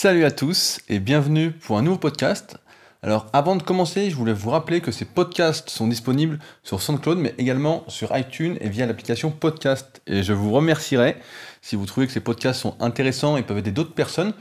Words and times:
Salut 0.00 0.24
à 0.24 0.30
tous 0.30 0.78
et 0.88 1.00
bienvenue 1.00 1.50
pour 1.50 1.76
un 1.76 1.82
nouveau 1.82 1.98
podcast. 1.98 2.56
Alors 3.02 3.26
avant 3.32 3.56
de 3.56 3.64
commencer, 3.64 4.10
je 4.10 4.14
voulais 4.14 4.32
vous 4.32 4.50
rappeler 4.50 4.80
que 4.80 4.92
ces 4.92 5.04
podcasts 5.04 5.70
sont 5.70 5.88
disponibles 5.88 6.38
sur 6.62 6.80
SoundCloud 6.80 7.18
mais 7.18 7.34
également 7.36 7.82
sur 7.88 8.16
iTunes 8.16 8.56
et 8.60 8.68
via 8.68 8.86
l'application 8.86 9.32
Podcast. 9.32 10.00
Et 10.06 10.22
je 10.22 10.32
vous 10.32 10.52
remercierai 10.52 11.16
si 11.62 11.74
vous 11.74 11.84
trouvez 11.84 12.06
que 12.06 12.12
ces 12.12 12.20
podcasts 12.20 12.60
sont 12.60 12.76
intéressants 12.78 13.36
et 13.36 13.42
peuvent 13.42 13.58
aider 13.58 13.72
d'autres 13.72 13.92
personnes 13.92 14.34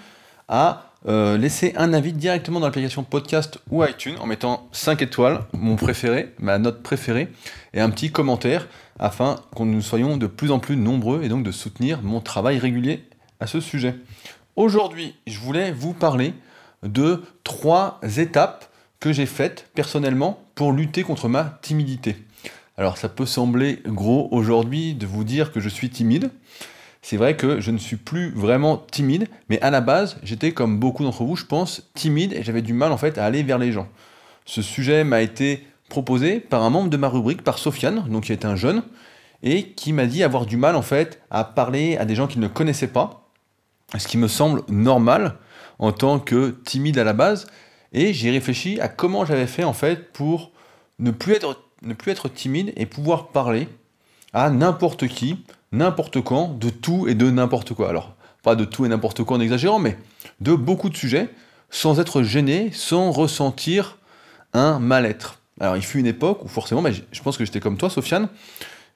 à 0.48 0.92
euh, 1.08 1.40
laisser 1.40 1.74
un 1.76 1.92
avis 1.92 2.14
directement 2.14 2.60
dans 2.60 2.68
l'application 2.68 3.02
Podcast 3.04 3.58
ou 3.72 3.84
iTunes 3.84 4.18
en 4.20 4.28
mettant 4.28 4.70
5 4.74 5.02
étoiles, 5.02 5.40
mon 5.54 5.76
préféré, 5.76 6.36
ma 6.38 6.60
note 6.60 6.84
préférée, 6.84 7.30
et 7.74 7.82
un 7.82 7.90
petit 7.90 8.12
commentaire 8.12 8.68
afin 9.00 9.38
que 9.56 9.64
nous 9.64 9.82
soyons 9.82 10.18
de 10.18 10.28
plus 10.28 10.52
en 10.52 10.60
plus 10.60 10.78
nombreux 10.78 11.24
et 11.24 11.30
donc 11.30 11.42
de 11.42 11.52
soutenir 11.52 12.04
mon 12.04 12.22
travail 12.22 12.60
régulier 12.60 13.08
à 13.40 13.48
ce 13.48 13.60
sujet. 13.60 13.96
Aujourd'hui, 14.58 15.14
je 15.28 15.38
voulais 15.38 15.72
vous 15.72 15.94
parler 15.94 16.34
de 16.82 17.22
trois 17.44 18.00
étapes 18.18 18.66
que 19.00 19.14
j'ai 19.14 19.28
faites 19.28 19.70
personnellement 19.76 20.40
pour 20.56 20.72
lutter 20.72 21.04
contre 21.04 21.30
ma 21.30 21.60
timidité. 21.62 22.16
Alors 22.76 22.98
ça 22.98 23.08
peut 23.08 23.28
sembler 23.28 23.84
gros 23.86 24.28
aujourd'hui 24.32 24.96
de 24.96 25.06
vous 25.06 25.24
dire 25.24 25.52
que 25.52 25.60
je 25.60 25.70
suis 25.70 25.92
timide. 25.92 26.32
C'est 27.04 27.18
vrai 27.18 27.38
que 27.38 27.60
je 27.60 27.70
ne 27.70 27.78
suis 27.78 27.98
plus 27.98 28.32
vraiment 28.32 28.78
timide, 28.78 29.28
mais 29.48 29.62
à 29.62 29.70
la 29.70 29.80
base, 29.80 30.18
j'étais 30.24 30.54
comme 30.54 30.80
beaucoup 30.80 31.04
d'entre 31.04 31.24
vous, 31.24 31.36
je 31.36 31.46
pense, 31.46 31.92
timide 31.94 32.34
et 32.34 32.42
j'avais 32.42 32.64
du 32.64 32.74
mal 32.74 32.92
en 32.92 32.98
fait 32.98 33.20
à 33.20 33.26
aller 33.26 33.44
vers 33.44 33.60
les 33.60 33.72
gens. 33.72 33.88
Ce 34.46 34.64
sujet 34.64 35.04
m'a 35.04 35.22
été 35.22 35.68
proposé 35.88 36.40
par 36.40 36.64
un 36.64 36.72
membre 36.72 36.90
de 36.90 36.98
ma 36.98 37.10
rubrique, 37.10 37.44
par 37.44 37.60
Sofiane, 37.60 38.10
donc 38.10 38.24
qui 38.24 38.32
est 38.32 38.44
un 38.44 38.56
jeune, 38.56 38.82
et 39.44 39.74
qui 39.74 39.94
m'a 39.94 40.08
dit 40.08 40.24
avoir 40.24 40.48
du 40.48 40.58
mal 40.58 40.76
en 40.76 40.82
fait 40.82 41.22
à 41.30 41.44
parler 41.44 41.96
à 41.98 42.06
des 42.06 42.16
gens 42.16 42.26
qu'il 42.26 42.42
ne 42.42 42.48
connaissait 42.48 42.88
pas 42.88 43.27
ce 43.98 44.08
qui 44.08 44.18
me 44.18 44.28
semble 44.28 44.64
normal 44.68 45.36
en 45.80 45.92
tant 45.92 46.20
que 46.20 46.58
timide 46.66 46.98
à 46.98 47.04
la 47.04 47.14
base. 47.14 47.48
Et 47.94 48.14
j'ai 48.14 48.32
réfléchi 48.32 48.80
à 48.82 48.88
comment 48.88 49.26
j'avais 49.26 49.48
fait 49.48 49.64
en 49.64 49.74
fait 49.74 50.12
pour 50.12 50.52
ne 51.00 51.12
plus 51.12 51.34
être, 51.34 51.62
ne 51.84 51.94
plus 51.94 52.12
être 52.12 52.28
timide 52.30 52.74
et 52.76 52.86
pouvoir 52.86 53.28
parler 53.28 53.70
à 54.34 54.50
n'importe 54.50 55.08
qui, 55.08 55.44
n'importe 55.72 56.22
quand, 56.22 56.58
de 56.58 56.70
tout 56.70 57.08
et 57.08 57.16
de 57.16 57.32
n'importe 57.32 57.74
quoi. 57.74 57.90
Alors, 57.90 58.14
pas 58.44 58.56
de 58.56 58.66
tout 58.66 58.86
et 58.86 58.90
n'importe 58.90 59.24
quoi 59.24 59.38
en 59.38 59.40
exagérant, 59.40 59.80
mais 59.80 59.98
de 60.42 60.54
beaucoup 60.54 60.90
de 60.90 60.98
sujets, 60.98 61.30
sans 61.70 62.00
être 62.00 62.24
gêné, 62.24 62.72
sans 62.74 63.12
ressentir 63.12 63.98
un 64.54 64.80
mal-être. 64.80 65.40
Alors, 65.60 65.76
il 65.76 65.84
fut 65.84 66.00
une 66.00 66.06
époque 66.06 66.44
où 66.44 66.48
forcément, 66.48 66.82
mais 66.82 66.94
je 66.94 67.22
pense 67.22 67.38
que 67.38 67.46
j'étais 67.46 67.60
comme 67.60 67.78
toi, 67.78 67.90
Sofiane, 67.90 68.28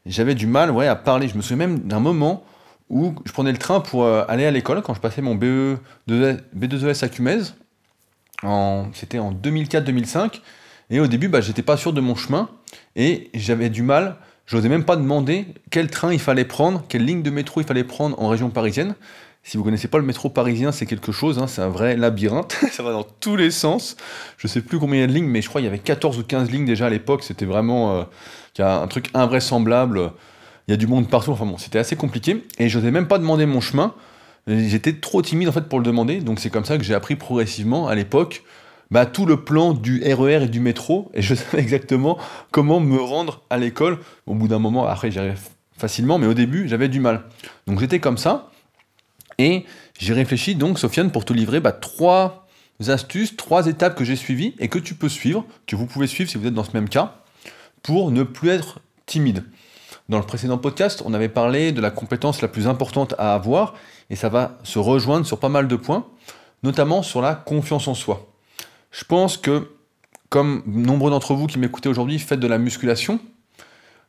j'avais 0.06 0.36
du 0.36 0.48
mal 0.48 0.72
ouais, 0.72 0.88
à 0.88 0.96
parler. 0.96 1.28
Je 1.28 1.36
me 1.36 1.42
souviens 1.42 1.68
même 1.68 1.80
d'un 1.80 2.00
moment 2.00 2.44
où 2.92 3.16
je 3.25 3.31
prenais 3.31 3.53
le 3.53 3.58
train 3.58 3.80
pour 3.80 4.03
euh, 4.03 4.23
aller 4.28 4.45
à 4.45 4.52
l'école 4.52 4.81
quand 4.81 4.94
je 4.94 5.00
passais 5.00 5.22
mon 5.22 5.34
BE 5.34 5.78
B2ES 6.08 7.03
à 7.03 7.09
Cumez. 7.09 7.42
C'était 8.94 9.17
en 9.17 9.34
2004-2005. 9.34 10.42
Et 10.89 11.00
au 11.00 11.08
début, 11.08 11.30
bah, 11.30 11.39
j'étais 11.39 11.62
pas 11.62 11.78
sûr 11.78 11.94
de 11.94 12.02
mon 12.02 12.16
chemin 12.16 12.50
et 12.97 13.30
j'avais 13.34 13.69
du 13.69 13.81
mal. 13.81 14.17
Je 14.45 14.58
n'osais 14.58 14.67
même 14.67 14.84
pas 14.84 14.97
demander 14.97 15.45
quel 15.69 15.89
train 15.89 16.12
il 16.12 16.19
fallait 16.19 16.44
prendre, 16.44 16.84
quelle 16.89 17.06
ligne 17.06 17.23
de 17.23 17.30
métro 17.30 17.62
il 17.62 17.67
fallait 17.67 17.86
prendre 17.86 18.22
en 18.22 18.28
région 18.28 18.50
parisienne. 18.50 18.95
Si 19.44 19.56
vous 19.56 19.64
connaissez 19.64 19.88
pas 19.88 19.97
le 19.97 20.03
métro 20.03 20.30
parisien, 20.30 20.73
c'est 20.73 20.86
quelque 20.86 21.14
chose, 21.14 21.39
hein, 21.39 21.47
c'est 21.47 21.62
un 21.62 21.69
vrai 21.69 21.95
labyrinthe, 21.95 22.58
ça 22.72 22.84
va 22.84 22.92
dans 22.92 23.06
tous 23.22 23.38
les 23.38 23.50
sens. 23.52 23.95
Je 24.38 24.47
sais 24.47 24.62
plus 24.62 24.78
combien 24.78 24.97
il 24.97 25.02
y 25.02 25.03
a 25.03 25.08
de 25.08 25.14
lignes, 25.14 25.30
mais 25.30 25.42
je 25.42 25.47
crois 25.47 25.62
qu'il 25.62 25.66
y 25.66 25.69
avait 25.69 25.80
14 25.80 26.19
ou 26.19 26.23
15 26.23 26.52
lignes 26.52 26.66
déjà 26.66 26.88
à 26.88 26.89
l'époque, 26.89 27.23
c'était 27.23 27.45
vraiment 27.45 27.95
euh, 27.95 28.03
un 28.59 28.88
truc 28.88 29.09
invraisemblable 29.14 30.12
il 30.72 30.76
y 30.76 30.76
a 30.76 30.78
du 30.78 30.88
monde 30.88 31.10
partout, 31.10 31.32
enfin 31.32 31.46
bon, 31.46 31.58
c'était 31.58 31.80
assez 31.80 31.98
compliqué, 31.98 32.46
et 32.58 32.70
je 32.70 32.80
n'osais 32.80 32.92
même 32.92 33.08
pas 33.08 33.18
demander 33.18 33.46
mon 33.46 33.60
chemin, 33.60 33.94
j'étais 34.48 34.94
trop 34.94 35.22
timide 35.22 35.50
en 35.50 35.52
fait 35.52 35.68
pour 35.68 35.80
le 35.80 35.86
demander, 35.86 36.22
donc 36.22 36.40
c'est 36.40 36.50
comme 36.50 36.64
ça 36.64 36.78
que 36.78 36.84
j'ai 36.86 36.94
appris 36.94 37.18
progressivement 37.18 37.90
à 37.90 37.96
l'époque 37.96 38.44
bah, 38.90 39.06
tout 39.06 39.26
le 39.26 39.44
plan 39.44 39.74
du 39.74 40.02
RER 40.02 40.40
e 40.40 40.44
et 40.44 40.48
du 40.48 40.62
métro, 40.62 41.12
et 41.14 41.22
je 41.22 41.36
savais 41.36 41.62
exactement 41.62 42.18
comment 42.52 42.80
me 42.80 42.98
rendre 43.02 43.42
à 43.50 43.58
l'école. 43.58 44.00
Au 44.28 44.34
bout 44.34 44.48
d'un 44.48 44.60
moment, 44.60 44.88
après 44.88 45.12
j'y 45.12 45.20
facilement, 45.78 46.18
mais 46.18 46.28
au 46.28 46.34
début 46.34 46.70
j'avais 46.70 46.88
du 46.88 47.02
mal. 47.02 47.24
Donc 47.68 47.81
j'étais 47.81 48.00
comme 48.00 48.18
ça, 48.18 48.50
et 49.40 49.66
j'ai 50.00 50.14
réfléchi 50.14 50.56
donc, 50.56 50.80
Sofiane, 50.80 51.12
pour 51.12 51.26
te 51.26 51.34
livrer 51.34 51.60
bah, 51.60 51.74
trois 51.74 52.48
astuces, 52.88 53.36
trois 53.36 53.68
étapes 53.68 53.96
que 53.96 54.06
j'ai 54.06 54.16
suivies 54.16 54.56
et 54.60 54.70
que 54.70 54.80
tu 54.80 54.96
peux 54.96 55.10
suivre, 55.10 55.46
que 55.68 55.76
vous 55.76 55.86
pouvez 55.86 56.08
suivre 56.08 56.30
si 56.30 56.38
vous 56.38 56.48
êtes 56.48 56.54
dans 56.54 56.64
ce 56.64 56.72
même 56.74 56.88
cas, 56.88 57.18
pour 57.84 58.12
ne 58.12 58.24
plus 58.24 58.50
être 58.50 58.80
timide. 59.06 59.44
Dans 60.12 60.20
le 60.20 60.26
précédent 60.26 60.58
podcast, 60.58 61.02
on 61.06 61.14
avait 61.14 61.30
parlé 61.30 61.72
de 61.72 61.80
la 61.80 61.90
compétence 61.90 62.42
la 62.42 62.50
plus 62.50 62.68
importante 62.68 63.16
à 63.18 63.34
avoir, 63.34 63.76
et 64.10 64.18
ça 64.18 64.28
va 64.28 64.58
se 64.62 64.78
rejoindre 64.78 65.26
sur 65.26 65.40
pas 65.40 65.48
mal 65.48 65.70
de 65.70 65.76
points, 65.78 66.06
notamment 66.64 67.02
sur 67.02 67.22
la 67.22 67.34
confiance 67.34 67.88
en 67.88 67.94
soi. 67.94 68.28
Je 68.92 69.06
pense 69.06 69.38
que, 69.38 69.72
comme 70.28 70.64
nombreux 70.68 71.12
d'entre 71.12 71.34
vous 71.34 71.48
qui 71.48 71.60
m'écoutez 71.60 71.88
aujourd'hui 71.88 72.20
faites 72.20 72.42
de 72.42 72.48
la 72.48 72.58
musculation, 72.58 73.22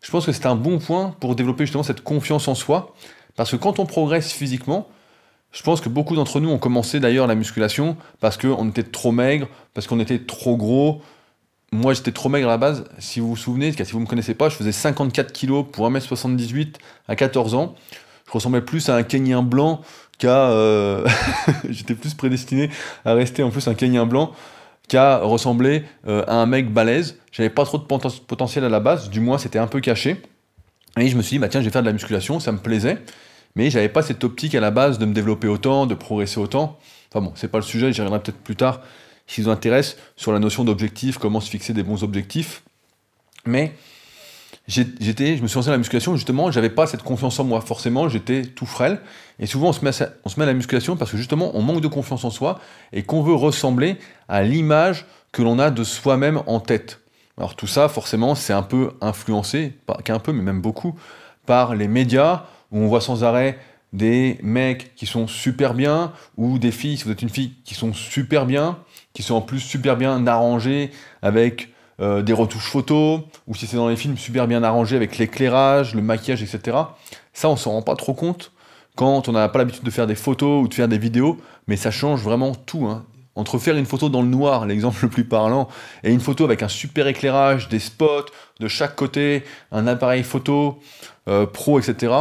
je 0.01 0.11
pense 0.11 0.27
que 0.27 0.33
c'est 0.33 0.47
un 0.47 0.57
bon 0.57 0.81
point 0.81 1.15
pour 1.21 1.37
développer 1.37 1.67
justement 1.67 1.85
cette 1.85 2.01
confiance 2.03 2.49
en 2.49 2.57
soi, 2.57 2.97
parce 3.37 3.53
que 3.53 3.57
quand 3.57 3.79
on 3.79 3.87
progresse 3.87 4.33
physiquement, 4.33 4.89
je 5.53 5.63
pense 5.63 5.81
que 5.81 5.89
beaucoup 5.89 6.17
d'entre 6.17 6.41
nous 6.41 6.51
ont 6.51 6.59
commencé 6.59 6.99
d'ailleurs 6.99 7.29
la 7.29 7.37
musculation 7.37 7.97
parce 8.19 8.37
qu'on 8.37 8.71
était 8.71 8.83
trop 8.83 9.13
maigre, 9.13 9.47
parce 9.73 9.87
qu'on 9.87 10.01
était 10.01 10.19
trop 10.19 10.57
gros, 10.57 11.01
moi 11.73 11.95
j'étais 11.95 12.13
trop 12.13 12.29
maigre 12.29 12.49
à 12.49 12.53
la 12.53 12.59
base. 12.59 12.85
Si 12.99 13.19
vous 13.19 13.29
vous 13.29 13.37
souvenez, 13.37 13.73
si 13.73 13.83
vous 13.93 13.99
ne 13.99 14.05
me 14.05 14.09
connaissez 14.09 14.35
pas, 14.35 14.49
je 14.49 14.55
faisais 14.55 14.73
54 14.73 15.33
kg 15.33 15.65
pour 15.65 15.91
1m78 15.91 16.75
à 17.09 17.17
14 17.17 17.55
ans. 17.55 17.75
Je 18.27 18.33
ressemblais 18.33 18.61
plus 18.61 18.89
à 18.89 18.97
un 18.97 19.03
Kenyan 19.03 19.43
blanc 19.43 19.81
qu'à. 20.19 20.51
Euh, 20.51 21.07
j'étais 21.69 21.95
plus 21.95 22.15
prédestiné 22.15 22.71
à 23.05 23.15
rester 23.15 23.43
en 23.43 23.51
plus 23.51 23.67
un 23.69 23.75
Kenyan 23.75 24.07
blanc 24.07 24.33
qu'à 24.89 25.19
ressembler 25.19 25.85
euh, 26.07 26.25
à 26.29 26.35
un 26.35 26.47
mec 26.47 26.73
balèze. 26.73 27.19
J'avais 27.33 27.51
pas 27.51 27.65
trop 27.65 27.79
de 27.79 27.85
potentiel 27.85 28.65
à 28.65 28.69
la 28.69 28.81
base, 28.81 29.09
du 29.09 29.21
moins 29.21 29.39
c'était 29.39 29.59
un 29.59 29.67
peu 29.67 29.81
caché. 29.81 30.21
Et 31.01 31.09
je 31.09 31.17
me 31.17 31.23
suis 31.23 31.37
dit, 31.37 31.39
bah 31.39 31.49
tiens, 31.49 31.61
je 31.61 31.65
vais 31.65 31.71
faire 31.71 31.83
de 31.83 31.87
la 31.87 31.95
musculation, 31.95 32.39
ça 32.39 32.53
me 32.53 32.59
plaisait. 32.59 32.99
Mais 33.57 33.71
j'avais 33.71 33.89
pas 33.89 34.03
cette 34.03 34.23
optique 34.25 34.55
à 34.55 34.61
la 34.61 34.71
base 34.71 34.99
de 34.99 35.07
me 35.07 35.15
développer 35.15 35.49
autant, 35.49 35.87
de 35.87 35.95
progresser 35.95 36.39
autant. 36.39 36.79
Enfin 37.11 37.25
bon, 37.25 37.33
c'est 37.35 37.49
pas 37.49 37.59
le 37.59 37.65
sujet, 37.65 37.93
j'y 37.93 38.01
reviendrai 38.03 38.23
peut-être 38.23 38.43
plus 38.43 38.57
tard 38.57 38.81
s'ils 39.33 39.45
vous 39.45 39.51
intéresse 39.51 39.97
sur 40.17 40.33
la 40.33 40.39
notion 40.39 40.65
d'objectif, 40.65 41.19
comment 41.19 41.41
se 41.41 41.49
fixer 41.49 41.73
des 41.73 41.83
bons 41.83 42.05
objectifs. 42.05 42.63
Mais 43.47 43.75
j'étais, 44.69 45.37
je 45.37 45.43
me 45.43 45.49
suis 45.49 45.57
lancé 45.57 45.69
à 45.69 45.73
la 45.73 45.79
musculation, 45.79 46.15
justement, 46.17 46.51
j'avais 46.51 46.71
pas 46.71 46.87
cette 46.87 47.03
confiance 47.03 47.41
en 47.41 47.45
moi. 47.45 47.63
Forcément, 47.63 48.09
j'étais 48.09 48.43
tout 48.43 48.67
frêle. 48.67 49.01
Et 49.39 49.47
souvent, 49.47 49.69
on 49.69 49.73
se, 49.73 49.85
met 49.85 50.03
à, 50.03 50.11
on 50.25 50.29
se 50.29 50.39
met 50.39 50.45
à 50.45 50.47
la 50.47 50.55
musculation 50.55 50.97
parce 50.97 51.11
que 51.11 51.17
justement, 51.17 51.51
on 51.55 51.63
manque 51.63 51.81
de 51.81 51.89
confiance 51.89 52.25
en 52.25 52.31
soi 52.31 52.61
et 52.93 53.05
qu'on 53.05 53.23
veut 53.23 53.35
ressembler 53.35 53.97
à 54.29 54.43
l'image 54.43 55.07
que 55.33 55.41
l'on 55.43 55.59
a 55.59 55.71
de 55.71 55.83
soi-même 55.83 56.43
en 56.47 56.61
tête. 56.61 57.01
Alors 57.39 57.57
tout 57.57 57.67
ça, 57.67 57.89
forcément, 57.89 58.35
c'est 58.35 58.53
un 58.53 58.63
peu 58.63 58.93
influencé, 59.01 59.73
pas 59.87 59.97
qu'un 60.05 60.19
peu, 60.19 60.33
mais 60.33 60.43
même 60.43 60.61
beaucoup, 60.61 60.95
par 61.47 61.75
les 61.75 61.89
médias, 61.89 62.45
où 62.71 62.79
on 62.79 62.87
voit 62.87 63.01
sans 63.01 63.25
arrêt 63.25 63.59
des 63.95 64.39
mecs 64.43 64.95
qui 64.95 65.07
sont 65.07 65.27
super 65.27 65.73
bien, 65.73 66.13
ou 66.37 66.59
des 66.59 66.71
filles, 66.71 66.99
si 66.99 67.05
vous 67.05 67.11
êtes 67.11 67.23
une 67.23 67.31
fille, 67.31 67.55
qui 67.65 67.75
sont 67.75 67.95
super 67.95 68.45
bien, 68.45 68.79
qui 69.13 69.23
sont 69.23 69.35
en 69.35 69.41
plus 69.41 69.61
super 69.61 69.97
bien 69.97 70.27
arrangés 70.27 70.91
avec 71.23 71.69
euh, 72.01 72.23
des 72.23 72.33
retouches 72.33 72.71
photos, 72.71 73.21
ou 73.47 73.55
si 73.55 73.67
c'est 73.67 73.77
dans 73.77 73.89
les 73.89 73.97
films 73.97 74.17
super 74.17 74.49
bien 74.49 74.63
arrangé 74.63 74.97
avec 74.97 75.19
l'éclairage, 75.19 75.95
le 75.95 76.03
maquillage, 76.03 76.43
etc. 76.43 76.77
Ça, 77.33 77.49
on 77.49 77.57
s'en 77.57 77.73
rend 77.73 77.83
pas 77.83 77.97
trop 77.97 78.15
compte 78.15 78.53
quand 78.97 79.29
on 79.29 79.33
n'a 79.33 79.49
pas 79.49 79.59
l'habitude 79.59 79.85
de 79.85 79.91
faire 79.91 80.07
des 80.07 80.15
photos 80.15 80.65
ou 80.65 80.69
de 80.69 80.75
faire 80.75 80.89
des 80.89 80.99
vidéos, 80.99 81.39
mais 81.67 81.77
ça 81.77 81.91
change 81.91 82.23
vraiment 82.23 82.55
tout. 82.55 82.87
Hein. 82.87 83.05
Entre 83.35 83.59
faire 83.59 83.77
une 83.77 83.87
photo 83.87 84.09
dans 84.09 84.23
le 84.23 84.29
noir, 84.29 84.67
l'exemple 84.67 84.99
le 85.03 85.09
plus 85.09 85.25
parlant, 85.25 85.69
et 86.03 86.13
une 86.13 86.21
photo 86.21 86.45
avec 86.45 86.63
un 86.63 86.69
super 86.69 87.07
éclairage, 87.07 87.69
des 87.69 87.79
spots 87.79 88.27
de 88.61 88.69
chaque 88.69 88.97
côté, 88.97 89.45
un 89.71 89.87
appareil 89.87 90.23
photo 90.23 90.79
euh, 91.29 91.47
pro, 91.47 91.79
etc., 91.79 92.13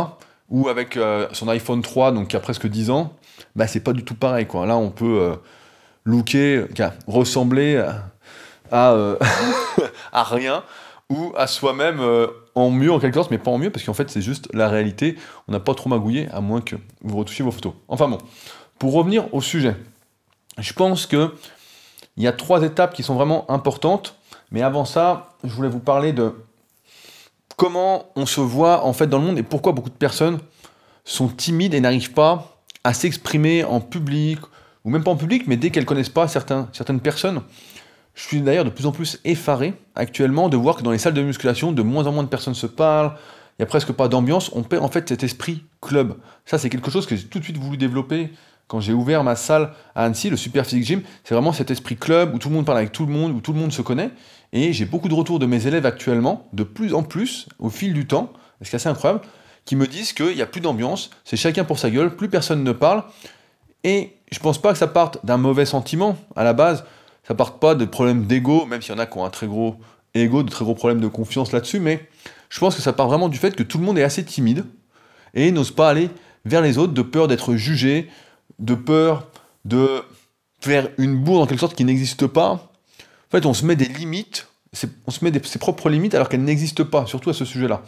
ou 0.49 0.67
avec 0.67 0.97
euh, 0.97 1.27
son 1.31 1.47
iPhone 1.47 1.81
3, 1.81 2.11
donc 2.11 2.27
qui 2.27 2.35
a 2.35 2.41
presque 2.41 2.67
10 2.67 2.89
ans, 2.89 3.13
bah 3.55 3.67
c'est 3.67 3.79
pas 3.79 3.93
du 3.93 4.03
tout 4.03 4.15
pareil. 4.15 4.45
Quoi. 4.45 4.65
Là, 4.65 4.75
on 4.75 4.89
peut 4.89 5.33
looker, 6.05 6.67
ressembler 7.07 7.83
à, 8.71 8.91
euh, 8.93 9.17
à 10.11 10.23
rien 10.23 10.63
ou 11.09 11.33
à 11.35 11.47
soi-même 11.47 11.99
euh, 11.99 12.27
en 12.55 12.69
mieux 12.69 12.91
en 12.91 12.99
quelque 12.99 13.15
sorte, 13.15 13.31
mais 13.31 13.37
pas 13.37 13.51
en 13.51 13.57
mieux 13.57 13.69
parce 13.69 13.85
qu'en 13.85 13.93
fait 13.93 14.09
c'est 14.09 14.21
juste 14.21 14.47
la 14.53 14.69
réalité. 14.69 15.17
On 15.47 15.51
n'a 15.51 15.59
pas 15.59 15.73
trop 15.73 15.89
magouillé 15.89 16.29
à 16.31 16.41
moins 16.41 16.61
que 16.61 16.75
vous 17.01 17.17
retouchiez 17.17 17.43
vos 17.43 17.51
photos. 17.51 17.73
Enfin 17.87 18.07
bon, 18.07 18.17
pour 18.79 18.93
revenir 18.93 19.33
au 19.33 19.41
sujet, 19.41 19.75
je 20.57 20.73
pense 20.73 21.05
que 21.05 21.33
il 22.17 22.23
y 22.23 22.27
a 22.27 22.33
trois 22.33 22.63
étapes 22.63 22.93
qui 22.93 23.03
sont 23.03 23.15
vraiment 23.15 23.49
importantes, 23.49 24.15
mais 24.51 24.61
avant 24.61 24.85
ça, 24.85 25.29
je 25.43 25.53
voulais 25.53 25.69
vous 25.69 25.79
parler 25.79 26.13
de 26.13 26.33
comment 27.57 28.05
on 28.15 28.25
se 28.25 28.41
voit 28.41 28.85
en 28.85 28.93
fait 28.93 29.07
dans 29.07 29.19
le 29.19 29.25
monde 29.25 29.37
et 29.37 29.43
pourquoi 29.43 29.71
beaucoup 29.71 29.89
de 29.89 29.95
personnes 29.95 30.39
sont 31.03 31.27
timides 31.27 31.73
et 31.73 31.81
n'arrivent 31.81 32.13
pas 32.13 32.57
à 32.83 32.93
s'exprimer 32.93 33.63
en 33.63 33.79
public 33.79 34.39
ou 34.83 34.89
même 34.89 35.03
pas 35.03 35.11
en 35.11 35.15
public, 35.15 35.43
mais 35.47 35.57
dès 35.57 35.69
qu'elles 35.69 35.85
connaissent 35.85 36.09
pas 36.09 36.27
certains, 36.27 36.69
certaines 36.73 36.99
personnes. 36.99 37.41
Je 38.13 38.23
suis 38.23 38.41
d'ailleurs 38.41 38.65
de 38.65 38.69
plus 38.69 38.85
en 38.85 38.91
plus 38.91 39.19
effaré 39.23 39.73
actuellement 39.95 40.49
de 40.49 40.57
voir 40.57 40.75
que 40.75 40.83
dans 40.83 40.91
les 40.91 40.97
salles 40.97 41.13
de 41.13 41.21
musculation, 41.21 41.71
de 41.71 41.81
moins 41.81 42.07
en 42.07 42.11
moins 42.11 42.23
de 42.23 42.29
personnes 42.29 42.55
se 42.55 42.67
parlent, 42.67 43.13
il 43.57 43.61
n'y 43.61 43.63
a 43.63 43.67
presque 43.67 43.91
pas 43.91 44.07
d'ambiance, 44.07 44.49
on 44.53 44.63
perd 44.63 44.83
en 44.83 44.89
fait 44.89 45.07
cet 45.07 45.23
esprit 45.23 45.63
club. 45.81 46.15
Ça, 46.45 46.57
c'est 46.57 46.69
quelque 46.69 46.91
chose 46.91 47.05
que 47.05 47.15
j'ai 47.15 47.25
tout 47.25 47.39
de 47.39 47.43
suite 47.43 47.57
voulu 47.57 47.77
développer 47.77 48.31
quand 48.71 48.79
j'ai 48.79 48.93
ouvert 48.93 49.21
ma 49.25 49.35
salle 49.35 49.73
à 49.95 50.05
Annecy, 50.05 50.29
le 50.29 50.37
Super 50.37 50.65
Physique 50.65 50.85
Gym, 50.85 51.01
c'est 51.25 51.33
vraiment 51.33 51.51
cet 51.51 51.71
esprit 51.71 51.97
club 51.97 52.33
où 52.33 52.39
tout 52.39 52.47
le 52.47 52.55
monde 52.55 52.65
parle 52.65 52.77
avec 52.77 52.93
tout 52.93 53.05
le 53.05 53.11
monde, 53.11 53.33
où 53.33 53.41
tout 53.41 53.51
le 53.51 53.59
monde 53.59 53.73
se 53.73 53.81
connaît. 53.81 54.11
Et 54.53 54.71
j'ai 54.71 54.85
beaucoup 54.85 55.09
de 55.09 55.13
retours 55.13 55.39
de 55.39 55.45
mes 55.45 55.67
élèves 55.67 55.85
actuellement, 55.85 56.47
de 56.53 56.63
plus 56.63 56.93
en 56.93 57.03
plus, 57.03 57.49
au 57.59 57.69
fil 57.69 57.93
du 57.93 58.07
temps, 58.07 58.31
c'est 58.61 58.75
assez 58.75 58.87
incroyable, 58.87 59.25
qui 59.65 59.75
me 59.75 59.87
disent 59.87 60.13
qu'il 60.13 60.33
n'y 60.33 60.41
a 60.41 60.45
plus 60.45 60.61
d'ambiance, 60.61 61.09
c'est 61.25 61.35
chacun 61.35 61.65
pour 61.65 61.79
sa 61.79 61.89
gueule, 61.89 62.15
plus 62.15 62.29
personne 62.29 62.63
ne 62.63 62.71
parle. 62.71 63.03
Et 63.83 64.15
je 64.31 64.39
pense 64.39 64.61
pas 64.61 64.71
que 64.71 64.77
ça 64.77 64.87
parte 64.87 65.25
d'un 65.25 65.37
mauvais 65.37 65.65
sentiment 65.65 66.17
à 66.35 66.43
la 66.43 66.53
base, 66.53 66.83
ça 67.27 67.35
parte 67.35 67.59
pas 67.59 67.75
de 67.75 67.85
problèmes 67.85 68.25
d'ego, 68.25 68.65
même 68.65 68.81
s'il 68.81 68.93
y 68.93 68.95
en 68.95 68.99
a 68.99 69.05
qui 69.05 69.17
ont 69.17 69.25
un 69.25 69.29
très 69.29 69.47
gros 69.47 69.75
ego, 70.13 70.43
de 70.43 70.49
très 70.49 70.65
gros 70.65 70.75
problèmes 70.75 71.01
de 71.01 71.07
confiance 71.07 71.51
là-dessus, 71.51 71.79
mais 71.79 72.07
je 72.49 72.59
pense 72.59 72.75
que 72.75 72.81
ça 72.81 72.93
part 72.93 73.07
vraiment 73.07 73.29
du 73.29 73.37
fait 73.37 73.55
que 73.55 73.63
tout 73.63 73.77
le 73.77 73.85
monde 73.85 73.97
est 73.97 74.03
assez 74.03 74.23
timide 74.23 74.65
et 75.33 75.51
n'ose 75.51 75.71
pas 75.71 75.89
aller 75.89 76.09
vers 76.45 76.61
les 76.61 76.77
autres 76.77 76.93
de 76.93 77.01
peur 77.01 77.27
d'être 77.27 77.55
jugé, 77.55 78.09
de 78.59 78.75
peur 78.75 79.27
de 79.65 80.03
faire 80.59 80.89
une 80.97 81.15
bourde 81.15 81.43
en 81.43 81.47
quelque 81.47 81.59
sorte 81.59 81.75
qui 81.75 81.85
n'existe 81.85 82.27
pas. 82.27 82.49
En 82.49 83.31
fait, 83.31 83.45
on 83.45 83.53
se 83.53 83.65
met 83.65 83.75
des 83.75 83.85
limites, 83.85 84.47
on 85.07 85.11
se 85.11 85.23
met 85.23 85.31
ses 85.43 85.59
propres 85.59 85.89
limites 85.89 86.13
alors 86.15 86.29
qu'elles 86.29 86.43
n'existent 86.43 86.85
pas, 86.85 87.05
surtout 87.05 87.29
à 87.29 87.33
ce 87.33 87.45
sujet-là. 87.45 87.83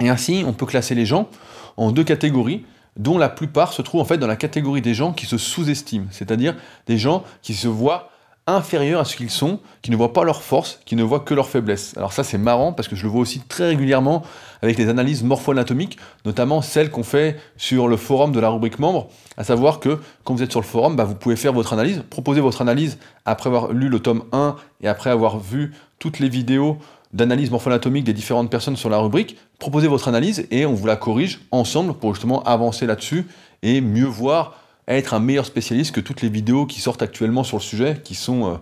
Et 0.00 0.08
ainsi, 0.08 0.44
on 0.46 0.52
peut 0.52 0.66
classer 0.66 0.94
les 0.94 1.06
gens 1.06 1.28
en 1.76 1.92
deux 1.92 2.04
catégories, 2.04 2.64
dont 2.96 3.18
la 3.18 3.28
plupart 3.28 3.72
se 3.72 3.82
trouvent 3.82 4.00
en 4.00 4.04
fait 4.04 4.18
dans 4.18 4.26
la 4.26 4.36
catégorie 4.36 4.82
des 4.82 4.94
gens 4.94 5.12
qui 5.12 5.26
se 5.26 5.38
sous-estiment, 5.38 6.06
c'est-à-dire 6.10 6.54
des 6.86 6.98
gens 6.98 7.24
qui 7.42 7.54
se 7.54 7.68
voient 7.68 8.10
inférieurs 8.48 9.00
à 9.00 9.04
ce 9.04 9.16
qu'ils 9.16 9.30
sont, 9.30 9.58
qui 9.82 9.90
ne 9.90 9.96
voient 9.96 10.12
pas 10.12 10.22
leur 10.22 10.42
force, 10.42 10.80
qui 10.84 10.94
ne 10.94 11.02
voient 11.02 11.20
que 11.20 11.34
leur 11.34 11.48
faiblesse. 11.48 11.94
Alors 11.96 12.12
ça 12.12 12.22
c'est 12.22 12.38
marrant 12.38 12.72
parce 12.72 12.86
que 12.86 12.94
je 12.94 13.02
le 13.02 13.08
vois 13.08 13.20
aussi 13.20 13.40
très 13.40 13.66
régulièrement 13.66 14.22
avec 14.62 14.78
les 14.78 14.88
analyses 14.88 15.24
morpho-anatomiques, 15.24 15.98
notamment 16.24 16.62
celles 16.62 16.90
qu'on 16.90 17.02
fait 17.02 17.36
sur 17.56 17.88
le 17.88 17.96
forum 17.96 18.30
de 18.30 18.38
la 18.38 18.48
rubrique 18.48 18.78
membre, 18.78 19.08
à 19.36 19.42
savoir 19.42 19.80
que 19.80 19.98
quand 20.22 20.34
vous 20.34 20.42
êtes 20.44 20.52
sur 20.52 20.60
le 20.60 20.66
forum, 20.66 20.94
bah, 20.94 21.04
vous 21.04 21.16
pouvez 21.16 21.34
faire 21.34 21.52
votre 21.52 21.72
analyse, 21.72 22.04
proposer 22.08 22.40
votre 22.40 22.62
analyse 22.62 22.98
après 23.24 23.48
avoir 23.48 23.72
lu 23.72 23.88
le 23.88 23.98
tome 23.98 24.22
1 24.30 24.54
et 24.80 24.88
après 24.88 25.10
avoir 25.10 25.40
vu 25.40 25.72
toutes 25.98 26.20
les 26.20 26.28
vidéos 26.28 26.78
d'analyse 27.16 27.50
morpho-anatomique 27.50 28.04
des 28.04 28.12
différentes 28.12 28.50
personnes 28.50 28.76
sur 28.76 28.90
la 28.90 28.98
rubrique, 28.98 29.36
proposez 29.58 29.88
votre 29.88 30.08
analyse 30.08 30.46
et 30.50 30.66
on 30.66 30.74
vous 30.74 30.86
la 30.86 30.96
corrige 30.96 31.40
ensemble 31.50 31.94
pour 31.94 32.14
justement 32.14 32.42
avancer 32.44 32.86
là-dessus 32.86 33.26
et 33.62 33.80
mieux 33.80 34.06
voir 34.06 34.60
être 34.86 35.14
un 35.14 35.18
meilleur 35.18 35.46
spécialiste 35.46 35.94
que 35.94 36.00
toutes 36.00 36.22
les 36.22 36.28
vidéos 36.28 36.66
qui 36.66 36.80
sortent 36.80 37.02
actuellement 37.02 37.42
sur 37.42 37.56
le 37.56 37.62
sujet, 37.62 38.00
qui 38.04 38.14
sont 38.14 38.46
euh, 38.46 38.56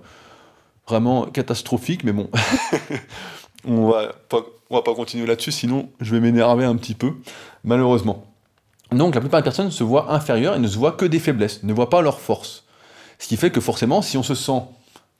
vraiment 0.88 1.26
catastrophiques, 1.26 2.04
mais 2.04 2.12
bon, 2.12 2.30
on 3.66 3.90
va 3.90 4.12
on 4.70 4.76
va 4.76 4.82
pas 4.82 4.94
continuer 4.94 5.26
là-dessus, 5.26 5.52
sinon 5.52 5.88
je 6.00 6.12
vais 6.12 6.20
m'énerver 6.20 6.64
un 6.64 6.76
petit 6.76 6.94
peu, 6.94 7.12
malheureusement. 7.64 8.24
Donc 8.92 9.14
la 9.14 9.20
plupart 9.20 9.40
des 9.40 9.44
personnes 9.44 9.70
se 9.70 9.84
voient 9.84 10.12
inférieures 10.12 10.56
et 10.56 10.58
ne 10.58 10.68
se 10.68 10.78
voient 10.78 10.92
que 10.92 11.04
des 11.04 11.18
faiblesses, 11.18 11.62
ne 11.62 11.72
voient 11.72 11.90
pas 11.90 12.02
leurs 12.02 12.20
forces. 12.20 12.64
Ce 13.18 13.28
qui 13.28 13.36
fait 13.36 13.50
que 13.50 13.60
forcément, 13.60 14.02
si 14.02 14.16
on 14.16 14.22
se 14.22 14.34
sent 14.34 14.62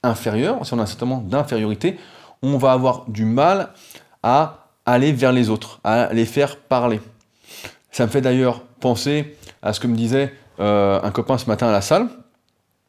inférieur, 0.03 0.65
si 0.67 0.75
on 0.75 0.79
a 0.79 0.83
un 0.83 1.07
nombre 1.07 1.23
d'infériorité, 1.23 1.99
on 2.45 2.59
va 2.59 2.73
avoir 2.73 3.05
du 3.09 3.25
mal 3.25 3.71
à 4.23 4.69
aller 4.87 5.13
vers 5.13 5.33
les 5.33 5.51
autres, 5.51 5.81
à 5.85 6.13
les 6.13 6.27
faire 6.27 6.57
parler. 6.57 7.01
Ça 7.91 8.07
me 8.07 8.11
fait 8.11 8.21
d'ailleurs 8.21 8.63
penser 8.81 9.37
à 9.63 9.73
ce 9.73 9.81
que 9.81 9.87
me 9.87 9.97
disait 9.97 10.35
euh, 10.61 11.01
un 11.03 11.11
copain 11.11 11.39
ce 11.39 11.47
matin 11.47 11.69
à 11.69 11.73
la 11.73 11.81
salle, 11.81 12.09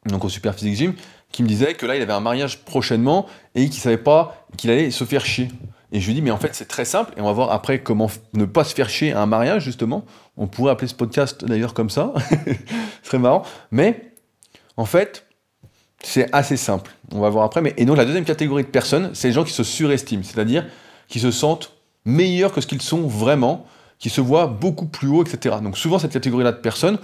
donc 0.06 0.24
au 0.24 0.28
Super 0.28 0.54
Physique 0.54 0.76
Gym, 0.76 0.94
qui 1.32 1.42
me 1.42 1.48
disait 1.48 1.74
que 1.74 1.86
là 1.86 1.96
il 1.96 2.02
avait 2.02 2.12
un 2.12 2.20
mariage 2.20 2.64
prochainement 2.64 3.26
et 3.54 3.68
qu'il 3.68 3.80
savait 3.80 3.96
pas 3.96 4.46
qu'il 4.56 4.70
allait 4.70 4.90
se 4.90 5.04
faire 5.04 5.24
chier. 5.24 5.48
Et 5.92 6.00
je 6.00 6.06
lui 6.06 6.14
dis 6.14 6.22
mais 6.22 6.30
en 6.30 6.36
fait 6.36 6.54
c'est 6.54 6.68
très 6.68 6.84
simple 6.84 7.12
et 7.16 7.20
on 7.20 7.24
va 7.24 7.32
voir 7.32 7.52
après 7.52 7.82
comment 7.82 8.10
ne 8.34 8.44
pas 8.44 8.64
se 8.64 8.74
faire 8.74 8.90
chier 8.90 9.12
à 9.12 9.22
un 9.22 9.26
mariage 9.26 9.64
justement. 9.64 10.04
On 10.36 10.46
pourrait 10.46 10.72
appeler 10.72 10.88
ce 10.88 10.94
podcast 10.94 11.44
d'ailleurs 11.44 11.74
comme 11.74 11.90
ça, 11.90 12.12
ce 13.02 13.08
serait 13.08 13.18
marrant. 13.18 13.42
Mais 13.70 14.12
en 14.76 14.84
fait 14.84 15.25
c'est 16.02 16.32
assez 16.34 16.56
simple. 16.56 16.92
On 17.12 17.20
va 17.20 17.30
voir 17.30 17.44
après. 17.44 17.62
Mais 17.62 17.74
et 17.76 17.84
donc 17.84 17.96
la 17.96 18.04
deuxième 18.04 18.24
catégorie 18.24 18.62
de 18.62 18.68
personnes, 18.68 19.10
c'est 19.14 19.28
les 19.28 19.34
gens 19.34 19.44
qui 19.44 19.52
se 19.52 19.64
surestiment, 19.64 20.22
c'est-à-dire 20.22 20.66
qui 21.08 21.20
se 21.20 21.30
sentent 21.30 21.72
meilleurs 22.04 22.52
que 22.52 22.60
ce 22.60 22.66
qu'ils 22.66 22.82
sont 22.82 23.06
vraiment, 23.06 23.66
qui 23.98 24.10
se 24.10 24.20
voient 24.20 24.46
beaucoup 24.46 24.86
plus 24.86 25.08
haut, 25.08 25.24
etc. 25.24 25.56
Donc 25.62 25.78
souvent 25.78 25.98
cette 25.98 26.12
catégorie-là 26.12 26.52
de 26.52 26.58
personnes, 26.58 26.98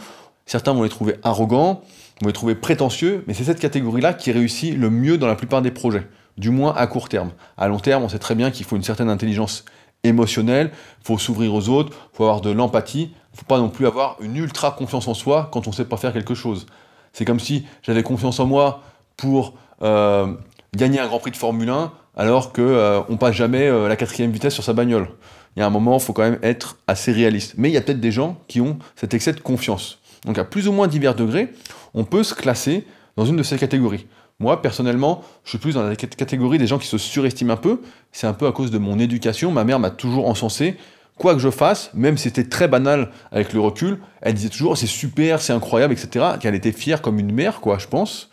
Certains 0.46 0.72
vont 0.72 0.82
les 0.82 0.88
trouver 0.88 1.16
arrogants, 1.22 1.82
vont 2.20 2.26
les 2.26 2.32
trouver 2.32 2.54
prétentieux, 2.54 3.24
mais 3.26 3.34
c'est 3.34 3.44
cette 3.44 3.60
catégorie-là 3.60 4.12
qui 4.14 4.32
réussit 4.32 4.76
le 4.76 4.90
mieux 4.90 5.18
dans 5.18 5.26
la 5.26 5.36
plupart 5.36 5.62
des 5.62 5.70
projets, 5.70 6.06
du 6.36 6.50
moins 6.50 6.74
à 6.74 6.86
court 6.86 7.08
terme. 7.08 7.30
À 7.56 7.68
long 7.68 7.78
terme, 7.78 8.02
on 8.02 8.08
sait 8.08 8.18
très 8.18 8.34
bien 8.34 8.50
qu'il 8.50 8.66
faut 8.66 8.76
une 8.76 8.82
certaine 8.82 9.08
intelligence 9.08 9.64
émotionnelle, 10.04 10.70
il 11.00 11.06
faut 11.06 11.18
s'ouvrir 11.18 11.54
aux 11.54 11.68
autres, 11.68 11.96
faut 12.12 12.24
avoir 12.24 12.40
de 12.40 12.50
l'empathie, 12.50 13.12
il 13.32 13.38
faut 13.38 13.44
pas 13.44 13.58
non 13.58 13.68
plus 13.68 13.86
avoir 13.86 14.16
une 14.20 14.36
ultra 14.36 14.72
confiance 14.72 15.06
en 15.06 15.14
soi 15.14 15.48
quand 15.52 15.68
on 15.68 15.72
sait 15.72 15.84
pas 15.84 15.96
faire 15.96 16.12
quelque 16.12 16.34
chose. 16.34 16.66
C'est 17.12 17.24
comme 17.24 17.40
si 17.40 17.66
j'avais 17.82 18.02
confiance 18.02 18.40
en 18.40 18.46
moi 18.46 18.82
pour 19.16 19.54
euh, 19.82 20.34
gagner 20.74 21.00
un 21.00 21.06
Grand 21.06 21.18
Prix 21.18 21.30
de 21.30 21.36
Formule 21.36 21.68
1 21.68 21.92
alors 22.16 22.52
qu'on 22.52 22.62
euh, 22.62 23.00
ne 23.08 23.16
passe 23.16 23.34
jamais 23.34 23.68
euh, 23.68 23.88
la 23.88 23.96
quatrième 23.96 24.30
vitesse 24.30 24.54
sur 24.54 24.64
sa 24.64 24.72
bagnole. 24.72 25.08
Il 25.56 25.60
y 25.60 25.62
a 25.62 25.66
un 25.66 25.70
moment, 25.70 25.96
il 25.96 26.02
faut 26.02 26.12
quand 26.12 26.22
même 26.22 26.38
être 26.42 26.78
assez 26.86 27.12
réaliste. 27.12 27.54
Mais 27.58 27.68
il 27.68 27.72
y 27.72 27.76
a 27.76 27.80
peut-être 27.80 28.00
des 28.00 28.12
gens 28.12 28.38
qui 28.48 28.60
ont 28.60 28.78
cet 28.96 29.14
excès 29.14 29.32
de 29.32 29.40
confiance. 29.40 29.98
Donc 30.24 30.38
à 30.38 30.44
plus 30.44 30.68
ou 30.68 30.72
moins 30.72 30.88
divers 30.88 31.14
degrés, 31.14 31.52
on 31.94 32.04
peut 32.04 32.22
se 32.22 32.34
classer 32.34 32.86
dans 33.16 33.26
une 33.26 33.36
de 33.36 33.42
ces 33.42 33.58
catégories. 33.58 34.06
Moi, 34.40 34.60
personnellement, 34.62 35.22
je 35.44 35.50
suis 35.50 35.58
plus 35.58 35.74
dans 35.74 35.82
la 35.82 35.94
catégorie 35.94 36.58
des 36.58 36.66
gens 36.66 36.78
qui 36.78 36.86
se 36.86 36.98
surestiment 36.98 37.52
un 37.52 37.56
peu. 37.56 37.80
C'est 38.10 38.26
un 38.26 38.32
peu 38.32 38.46
à 38.46 38.52
cause 38.52 38.70
de 38.70 38.78
mon 38.78 38.98
éducation. 38.98 39.52
Ma 39.52 39.62
mère 39.62 39.78
m'a 39.78 39.90
toujours 39.90 40.28
encensé. 40.28 40.76
Quoi 41.18 41.34
que 41.34 41.40
je 41.40 41.50
fasse, 41.50 41.90
même 41.94 42.16
si 42.16 42.24
c'était 42.24 42.48
très 42.48 42.68
banal 42.68 43.10
avec 43.30 43.52
le 43.52 43.60
recul, 43.60 43.98
elle 44.22 44.34
disait 44.34 44.48
toujours 44.48 44.76
c'est 44.76 44.86
super, 44.86 45.40
c'est 45.40 45.52
incroyable, 45.52 45.92
etc. 45.92 46.24
Qu'elle 46.40 46.54
était 46.54 46.72
fière 46.72 47.02
comme 47.02 47.18
une 47.18 47.32
mère, 47.32 47.60
quoi, 47.60 47.78
je 47.78 47.86
pense. 47.86 48.30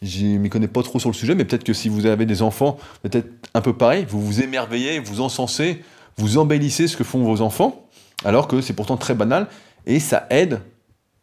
Je 0.00 0.24
m'y 0.24 0.50
connais 0.50 0.68
pas 0.68 0.82
trop 0.82 0.98
sur 0.98 1.08
le 1.08 1.14
sujet, 1.14 1.34
mais 1.34 1.44
peut-être 1.44 1.64
que 1.64 1.72
si 1.72 1.88
vous 1.88 2.06
avez 2.06 2.26
des 2.26 2.42
enfants, 2.42 2.78
peut-être 3.02 3.28
un 3.54 3.60
peu 3.60 3.72
pareil, 3.72 4.06
vous 4.08 4.20
vous 4.20 4.42
émerveillez, 4.42 4.98
vous 4.98 5.20
encensez, 5.20 5.82
vous 6.16 6.38
embellissez 6.38 6.88
ce 6.88 6.96
que 6.96 7.04
font 7.04 7.22
vos 7.22 7.40
enfants, 7.40 7.86
alors 8.24 8.46
que 8.46 8.60
c'est 8.60 8.74
pourtant 8.74 8.96
très 8.96 9.14
banal, 9.14 9.48
et 9.86 10.00
ça 10.00 10.26
aide 10.30 10.60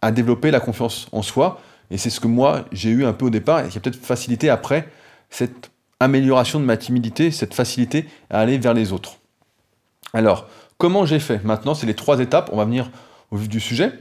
à 0.01 0.11
développer 0.11 0.51
la 0.51 0.59
confiance 0.59 1.07
en 1.11 1.21
soi. 1.21 1.61
Et 1.91 1.97
c'est 1.97 2.09
ce 2.09 2.19
que 2.19 2.27
moi, 2.27 2.65
j'ai 2.71 2.89
eu 2.89 3.05
un 3.05 3.13
peu 3.13 3.25
au 3.25 3.29
départ, 3.29 3.65
et 3.65 3.69
qui 3.69 3.77
a 3.77 3.81
peut-être 3.81 4.03
facilité 4.03 4.49
après 4.49 4.87
cette 5.29 5.71
amélioration 5.99 6.59
de 6.59 6.65
ma 6.65 6.77
timidité, 6.77 7.31
cette 7.31 7.53
facilité 7.53 8.07
à 8.29 8.39
aller 8.39 8.57
vers 8.57 8.73
les 8.73 8.91
autres. 8.91 9.17
Alors, 10.13 10.47
comment 10.81 11.05
j'ai 11.05 11.19
fait 11.19 11.43
Maintenant, 11.43 11.75
c'est 11.75 11.85
les 11.85 11.93
trois 11.93 12.19
étapes. 12.21 12.49
On 12.51 12.57
va 12.57 12.65
venir 12.65 12.89
au 13.29 13.37
vif 13.37 13.47
du 13.47 13.59
sujet. 13.59 13.91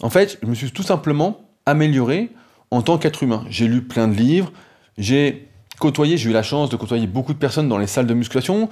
En 0.00 0.08
fait, 0.08 0.38
je 0.42 0.48
me 0.48 0.54
suis 0.54 0.72
tout 0.72 0.82
simplement 0.82 1.50
amélioré 1.66 2.30
en 2.70 2.80
tant 2.80 2.96
qu'être 2.96 3.22
humain. 3.22 3.44
J'ai 3.50 3.68
lu 3.68 3.82
plein 3.82 4.08
de 4.08 4.14
livres, 4.14 4.50
j'ai 4.96 5.46
côtoyé, 5.78 6.16
j'ai 6.16 6.30
eu 6.30 6.32
la 6.32 6.42
chance 6.42 6.70
de 6.70 6.76
côtoyer 6.76 7.06
beaucoup 7.06 7.34
de 7.34 7.38
personnes 7.38 7.68
dans 7.68 7.76
les 7.76 7.86
salles 7.86 8.06
de 8.06 8.14
musculation. 8.14 8.70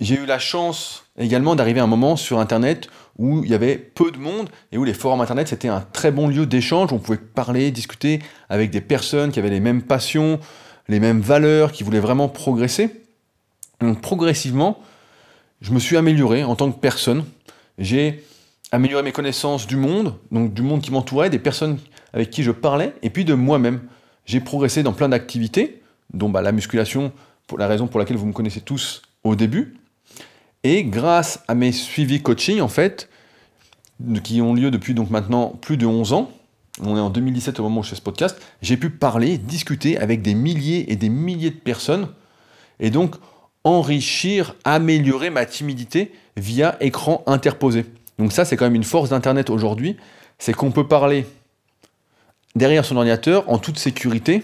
J'ai 0.00 0.16
eu 0.16 0.26
la 0.26 0.40
chance 0.40 1.04
également 1.16 1.54
d'arriver 1.54 1.78
à 1.78 1.84
un 1.84 1.86
moment 1.86 2.16
sur 2.16 2.40
Internet 2.40 2.88
où 3.16 3.44
il 3.44 3.50
y 3.50 3.54
avait 3.54 3.76
peu 3.76 4.10
de 4.10 4.18
monde 4.18 4.50
et 4.72 4.78
où 4.78 4.82
les 4.82 4.94
forums 4.94 5.20
Internet 5.20 5.46
c'était 5.46 5.68
un 5.68 5.80
très 5.92 6.10
bon 6.10 6.26
lieu 6.26 6.44
d'échange. 6.44 6.92
On 6.92 6.98
pouvait 6.98 7.18
parler, 7.18 7.70
discuter 7.70 8.18
avec 8.48 8.72
des 8.72 8.80
personnes 8.80 9.30
qui 9.30 9.38
avaient 9.38 9.48
les 9.48 9.60
mêmes 9.60 9.82
passions, 9.82 10.40
les 10.88 10.98
mêmes 10.98 11.20
valeurs, 11.20 11.70
qui 11.70 11.84
voulaient 11.84 12.00
vraiment 12.00 12.28
progresser. 12.28 12.90
Donc 13.80 14.00
progressivement, 14.00 14.80
je 15.60 15.72
me 15.72 15.78
suis 15.78 15.96
amélioré 15.96 16.44
en 16.44 16.56
tant 16.56 16.70
que 16.70 16.78
personne. 16.78 17.24
J'ai 17.78 18.22
amélioré 18.72 19.02
mes 19.02 19.12
connaissances 19.12 19.66
du 19.66 19.76
monde, 19.76 20.14
donc 20.30 20.52
du 20.52 20.62
monde 20.62 20.82
qui 20.82 20.90
m'entourait, 20.90 21.30
des 21.30 21.38
personnes 21.38 21.78
avec 22.12 22.30
qui 22.30 22.42
je 22.42 22.50
parlais, 22.50 22.92
et 23.02 23.10
puis 23.10 23.24
de 23.24 23.34
moi-même. 23.34 23.80
J'ai 24.26 24.40
progressé 24.40 24.82
dans 24.82 24.92
plein 24.92 25.08
d'activités, 25.08 25.82
dont 26.12 26.28
bah, 26.28 26.42
la 26.42 26.52
musculation, 26.52 27.12
pour 27.46 27.58
la 27.58 27.66
raison 27.66 27.86
pour 27.86 28.00
laquelle 28.00 28.16
vous 28.16 28.26
me 28.26 28.32
connaissez 28.32 28.60
tous 28.60 29.02
au 29.22 29.36
début, 29.36 29.76
et 30.64 30.84
grâce 30.84 31.42
à 31.46 31.54
mes 31.54 31.72
suivis 31.72 32.22
coaching, 32.22 32.60
en 32.60 32.68
fait, 32.68 33.08
qui 34.22 34.40
ont 34.40 34.54
lieu 34.54 34.70
depuis 34.70 34.94
donc 34.94 35.10
maintenant 35.10 35.48
plus 35.60 35.76
de 35.76 35.86
11 35.86 36.12
ans, 36.14 36.30
on 36.82 36.96
est 36.96 37.00
en 37.00 37.10
2017 37.10 37.60
au 37.60 37.64
moment 37.64 37.80
où 37.80 37.84
je 37.84 37.90
fais 37.90 37.96
ce 37.96 38.02
podcast, 38.02 38.40
j'ai 38.62 38.76
pu 38.76 38.90
parler, 38.90 39.38
discuter 39.38 39.98
avec 39.98 40.22
des 40.22 40.34
milliers 40.34 40.90
et 40.90 40.96
des 40.96 41.08
milliers 41.08 41.50
de 41.50 41.56
personnes, 41.56 42.08
et 42.80 42.90
donc 42.90 43.16
enrichir, 43.64 44.54
améliorer 44.64 45.30
ma 45.30 45.46
timidité 45.46 46.12
via 46.36 46.76
écran 46.80 47.22
interposé. 47.26 47.86
Donc 48.18 48.32
ça, 48.32 48.44
c'est 48.44 48.56
quand 48.56 48.66
même 48.66 48.74
une 48.74 48.84
force 48.84 49.10
d'Internet 49.10 49.50
aujourd'hui, 49.50 49.96
c'est 50.38 50.52
qu'on 50.52 50.70
peut 50.70 50.86
parler 50.86 51.26
derrière 52.54 52.84
son 52.84 52.96
ordinateur 52.96 53.48
en 53.50 53.58
toute 53.58 53.78
sécurité, 53.78 54.42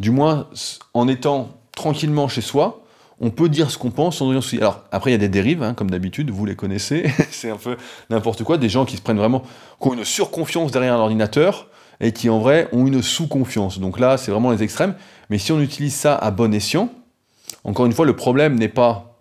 du 0.00 0.10
moins 0.10 0.48
en 0.92 1.08
étant 1.08 1.50
tranquillement 1.72 2.28
chez 2.28 2.40
soi, 2.40 2.84
on 3.20 3.30
peut 3.30 3.48
dire 3.48 3.70
ce 3.70 3.78
qu'on 3.78 3.90
pense 3.90 4.18
sans 4.18 4.28
rien 4.28 4.40
souci. 4.40 4.58
Alors, 4.58 4.84
après, 4.90 5.10
il 5.10 5.12
y 5.12 5.16
a 5.16 5.18
des 5.18 5.28
dérives, 5.28 5.62
hein, 5.62 5.74
comme 5.74 5.90
d'habitude, 5.90 6.30
vous 6.30 6.44
les 6.44 6.56
connaissez, 6.56 7.10
c'est 7.30 7.50
un 7.50 7.56
peu 7.56 7.76
n'importe 8.10 8.42
quoi, 8.42 8.58
des 8.58 8.68
gens 8.68 8.84
qui 8.84 8.96
se 8.96 9.02
prennent 9.02 9.18
vraiment, 9.18 9.42
qui 9.80 9.88
ont 9.88 9.94
une 9.94 10.04
surconfiance 10.04 10.72
derrière 10.72 10.94
un 10.94 10.98
ordinateur, 10.98 11.68
et 12.00 12.12
qui 12.12 12.28
en 12.28 12.38
vrai 12.40 12.68
ont 12.72 12.86
une 12.86 13.02
sous-confiance. 13.02 13.78
Donc 13.78 13.98
là, 13.98 14.16
c'est 14.16 14.30
vraiment 14.30 14.50
les 14.50 14.62
extrêmes. 14.62 14.94
Mais 15.30 15.38
si 15.38 15.52
on 15.52 15.60
utilise 15.60 15.94
ça 15.94 16.14
à 16.16 16.30
bon 16.30 16.52
escient, 16.52 16.90
encore 17.64 17.86
une 17.86 17.92
fois, 17.92 18.06
le 18.06 18.14
problème 18.14 18.58
n'est 18.58 18.68
pas 18.68 19.18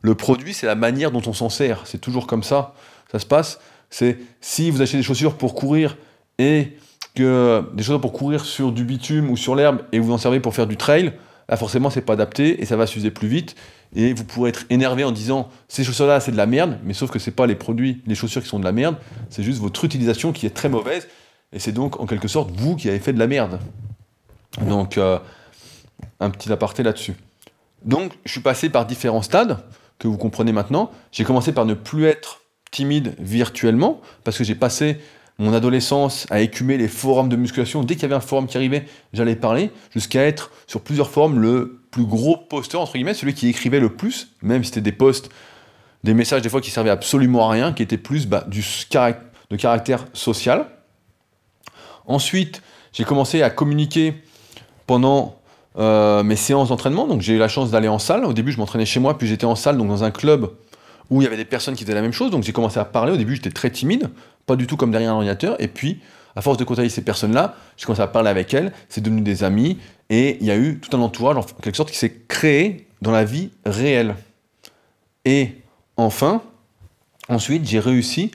le 0.00 0.14
produit, 0.14 0.52
c'est 0.52 0.66
la 0.66 0.74
manière 0.74 1.10
dont 1.10 1.22
on 1.26 1.32
s'en 1.32 1.48
sert. 1.48 1.86
C'est 1.86 2.00
toujours 2.00 2.26
comme 2.26 2.42
ça, 2.42 2.74
ça 3.10 3.18
se 3.18 3.26
passe. 3.26 3.58
C'est 3.90 4.18
si 4.40 4.70
vous 4.70 4.82
achetez 4.82 4.96
des 4.96 5.02
chaussures 5.02 5.36
pour 5.36 5.54
courir 5.54 5.96
et 6.38 6.76
que 7.14 7.64
des 7.74 7.82
chaussures 7.82 8.00
pour 8.00 8.12
courir 8.12 8.44
sur 8.44 8.72
du 8.72 8.84
bitume 8.84 9.30
ou 9.30 9.36
sur 9.36 9.54
l'herbe 9.54 9.82
et 9.92 9.98
vous 9.98 10.12
en 10.12 10.18
servez 10.18 10.40
pour 10.40 10.54
faire 10.54 10.66
du 10.66 10.76
trail, 10.76 11.12
là 11.48 11.56
forcément 11.56 11.90
c'est 11.90 12.00
pas 12.00 12.14
adapté 12.14 12.60
et 12.60 12.66
ça 12.66 12.76
va 12.76 12.86
s'user 12.86 13.10
plus 13.10 13.28
vite 13.28 13.54
et 13.94 14.12
vous 14.12 14.24
pourrez 14.24 14.50
être 14.50 14.64
énervé 14.68 15.04
en 15.04 15.12
disant 15.12 15.48
ces 15.68 15.84
chaussures-là 15.84 16.18
c'est 16.20 16.32
de 16.32 16.36
la 16.36 16.46
merde, 16.46 16.78
mais 16.84 16.92
sauf 16.92 17.10
que 17.10 17.18
c'est 17.18 17.30
pas 17.30 17.46
les 17.46 17.54
produits, 17.54 18.02
les 18.06 18.14
chaussures 18.14 18.42
qui 18.42 18.48
sont 18.48 18.58
de 18.58 18.64
la 18.64 18.72
merde, 18.72 18.96
c'est 19.30 19.44
juste 19.44 19.60
votre 19.60 19.84
utilisation 19.84 20.32
qui 20.32 20.44
est 20.44 20.50
très 20.50 20.68
mauvaise 20.68 21.06
et 21.52 21.60
c'est 21.60 21.72
donc 21.72 22.00
en 22.00 22.06
quelque 22.06 22.28
sorte 22.28 22.50
vous 22.50 22.74
qui 22.74 22.88
avez 22.88 22.98
fait 22.98 23.12
de 23.12 23.18
la 23.18 23.28
merde. 23.28 23.60
Donc 24.60 24.98
euh, 24.98 25.18
un 26.20 26.30
petit 26.30 26.52
aparté 26.52 26.82
là-dessus. 26.82 27.14
Donc 27.84 28.12
je 28.24 28.32
suis 28.32 28.40
passé 28.40 28.70
par 28.70 28.86
différents 28.86 29.22
stades 29.22 29.58
que 29.98 30.08
vous 30.08 30.16
comprenez 30.16 30.52
maintenant. 30.52 30.90
J'ai 31.12 31.24
commencé 31.24 31.52
par 31.52 31.66
ne 31.66 31.74
plus 31.74 32.06
être 32.06 32.40
timide 32.70 33.14
virtuellement 33.18 34.00
parce 34.24 34.36
que 34.38 34.44
j'ai 34.44 34.54
passé 34.54 34.98
mon 35.38 35.52
adolescence 35.52 36.26
à 36.30 36.40
écumer 36.40 36.76
les 36.76 36.88
forums 36.88 37.28
de 37.28 37.36
musculation. 37.36 37.82
Dès 37.82 37.94
qu'il 37.94 38.02
y 38.02 38.06
avait 38.06 38.14
un 38.14 38.20
forum 38.20 38.46
qui 38.46 38.56
arrivait, 38.56 38.86
j'allais 39.12 39.36
parler, 39.36 39.70
jusqu'à 39.92 40.24
être 40.24 40.50
sur 40.66 40.80
plusieurs 40.80 41.10
forums 41.10 41.40
le 41.40 41.80
plus 41.90 42.04
gros 42.04 42.36
posteur, 42.36 42.80
entre 42.80 42.92
guillemets, 42.92 43.14
celui 43.14 43.34
qui 43.34 43.48
écrivait 43.48 43.80
le 43.80 43.88
plus, 43.88 44.28
même 44.42 44.62
si 44.62 44.68
c'était 44.68 44.80
des 44.80 44.92
posts, 44.92 45.30
des 46.04 46.14
messages 46.14 46.42
des 46.42 46.48
fois 46.48 46.60
qui 46.60 46.70
servaient 46.70 46.90
absolument 46.90 47.48
à 47.48 47.52
rien, 47.52 47.72
qui 47.72 47.82
étaient 47.82 47.98
plus 47.98 48.26
bah, 48.26 48.44
du 48.46 48.64
de 49.50 49.56
caractère 49.56 50.06
social. 50.12 50.66
Ensuite, 52.06 52.62
j'ai 52.92 53.04
commencé 53.04 53.42
à 53.42 53.50
communiquer 53.50 54.14
pendant 54.86 55.40
euh, 55.76 56.22
mes 56.22 56.36
séances 56.36 56.68
d'entraînement. 56.68 57.06
Donc 57.06 57.20
j'ai 57.20 57.34
eu 57.34 57.38
la 57.38 57.48
chance 57.48 57.70
d'aller 57.70 57.88
en 57.88 57.98
salle. 57.98 58.24
Au 58.24 58.32
début, 58.32 58.52
je 58.52 58.58
m'entraînais 58.58 58.86
chez 58.86 59.00
moi, 59.00 59.18
puis 59.18 59.26
j'étais 59.26 59.46
en 59.46 59.56
salle, 59.56 59.76
donc 59.76 59.88
dans 59.88 60.04
un 60.04 60.10
club 60.10 60.50
où 61.10 61.20
il 61.20 61.24
y 61.24 61.26
avait 61.26 61.36
des 61.36 61.44
personnes 61.44 61.74
qui 61.74 61.84
faisaient 61.84 61.94
la 61.94 62.02
même 62.02 62.12
chose. 62.12 62.30
Donc 62.30 62.42
j'ai 62.42 62.52
commencé 62.52 62.78
à 62.78 62.84
parler. 62.84 63.12
Au 63.12 63.16
début, 63.16 63.36
j'étais 63.36 63.50
très 63.50 63.70
timide, 63.70 64.10
pas 64.46 64.56
du 64.56 64.66
tout 64.66 64.76
comme 64.76 64.90
derrière 64.90 65.10
un 65.12 65.16
ordinateur. 65.16 65.56
Et 65.60 65.68
puis, 65.68 66.00
à 66.36 66.42
force 66.42 66.58
de 66.58 66.64
côtoyer 66.64 66.88
ces 66.88 67.02
personnes-là, 67.02 67.54
j'ai 67.76 67.86
commencé 67.86 68.02
à 68.02 68.06
parler 68.06 68.30
avec 68.30 68.54
elles. 68.54 68.72
C'est 68.88 69.00
devenu 69.00 69.20
des 69.20 69.44
amis. 69.44 69.78
Et 70.10 70.38
il 70.40 70.46
y 70.46 70.50
a 70.50 70.56
eu 70.56 70.78
tout 70.80 70.96
un 70.96 71.00
entourage, 71.00 71.36
en 71.36 71.42
quelque 71.42 71.76
sorte, 71.76 71.90
qui 71.90 71.98
s'est 71.98 72.22
créé 72.28 72.86
dans 73.02 73.10
la 73.10 73.24
vie 73.24 73.50
réelle. 73.64 74.16
Et 75.24 75.62
enfin, 75.96 76.42
ensuite, 77.28 77.66
j'ai 77.66 77.78
réussi 77.78 78.30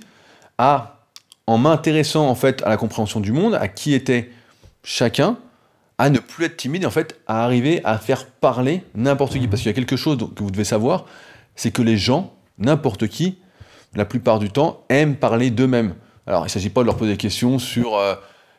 à, 0.58 1.00
en 1.48 1.58
m'intéressant 1.58 2.28
en 2.28 2.36
fait 2.36 2.64
à 2.64 2.70
la 2.70 2.78
compréhension 2.78 3.20
du 3.20 3.32
monde, 3.32 3.56
à 3.56 3.68
qui 3.68 3.94
était 3.94 4.32
chacun, 4.84 5.38
à 6.00 6.10
ne 6.10 6.18
plus 6.18 6.46
être 6.46 6.58
timide 6.58 6.86
en 6.86 6.90
fait 6.90 7.20
à 7.28 7.44
arriver 7.44 7.82
à 7.84 8.00
faire 8.00 8.26
parler 8.26 8.84
n'importe 8.96 9.34
qui. 9.38 9.48
Parce 9.48 9.62
qu'il 9.62 9.70
y 9.70 9.74
a 9.74 9.76
quelque 9.76 9.98
chose 9.98 10.18
que 10.18 10.42
vous 10.42 10.50
devez 10.50 10.64
savoir, 10.64 11.06
c'est 11.56 11.72
que 11.72 11.82
les 11.82 11.98
gens 11.98 12.34
n'importe 12.58 13.08
qui, 13.08 13.38
la 13.94 14.06
plupart 14.06 14.40
du 14.40 14.50
temps, 14.50 14.86
aiment 14.90 15.18
parler 15.18 15.52
d'eux-mêmes. 15.52 15.94
Alors, 16.26 16.44
il 16.44 16.46
ne 16.46 16.50
s'agit 16.50 16.70
pas 16.70 16.82
de 16.82 16.86
leur 16.86 16.96
poser 16.96 17.12
des 17.12 17.18
questions 17.18 17.60
sur 17.60 17.98
euh, 17.98 18.16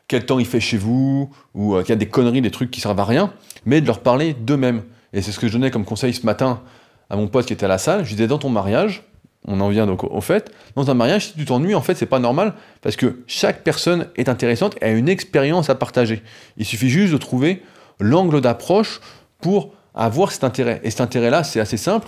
quel 0.07 0.25
temps 0.25 0.39
il 0.39 0.45
fait 0.45 0.59
chez 0.59 0.77
vous, 0.77 1.31
ou 1.55 1.75
euh, 1.75 1.81
qu'il 1.81 1.89
y 1.89 1.93
a 1.93 1.95
des 1.95 2.07
conneries, 2.07 2.41
des 2.41 2.51
trucs 2.51 2.69
qui 2.69 2.79
servent 2.79 2.99
à 2.99 3.05
rien, 3.05 3.33
mais 3.65 3.81
de 3.81 3.87
leur 3.87 3.99
parler 3.99 4.33
d'eux-mêmes. 4.33 4.83
Et 5.13 5.21
c'est 5.21 5.31
ce 5.31 5.39
que 5.39 5.47
je 5.47 5.53
donnais 5.53 5.71
comme 5.71 5.85
conseil 5.85 6.13
ce 6.13 6.25
matin 6.25 6.61
à 7.09 7.15
mon 7.15 7.27
pote 7.27 7.45
qui 7.45 7.53
était 7.53 7.65
à 7.65 7.69
la 7.69 7.77
salle. 7.79 8.05
Je 8.05 8.11
disais, 8.11 8.27
dans 8.27 8.37
ton 8.37 8.49
mariage, 8.49 9.03
on 9.47 9.59
en 9.59 9.69
vient 9.69 9.87
donc 9.87 10.03
au 10.03 10.21
fait, 10.21 10.51
dans 10.75 10.89
un 10.91 10.93
mariage, 10.93 11.27
si 11.27 11.33
tu 11.33 11.45
t'ennuies, 11.45 11.73
en 11.73 11.81
fait, 11.81 11.95
c'est 11.95 12.05
pas 12.05 12.19
normal, 12.19 12.53
parce 12.81 12.95
que 12.95 13.23
chaque 13.25 13.63
personne 13.63 14.07
est 14.15 14.29
intéressante 14.29 14.75
et 14.81 14.85
a 14.85 14.91
une 14.91 15.09
expérience 15.09 15.69
à 15.69 15.75
partager. 15.75 16.21
Il 16.57 16.65
suffit 16.65 16.89
juste 16.89 17.13
de 17.13 17.17
trouver 17.17 17.63
l'angle 17.99 18.41
d'approche 18.41 19.01
pour 19.39 19.73
avoir 19.95 20.31
cet 20.31 20.43
intérêt. 20.43 20.79
Et 20.83 20.91
cet 20.91 21.01
intérêt-là, 21.01 21.43
c'est 21.43 21.59
assez 21.59 21.77
simple, 21.77 22.07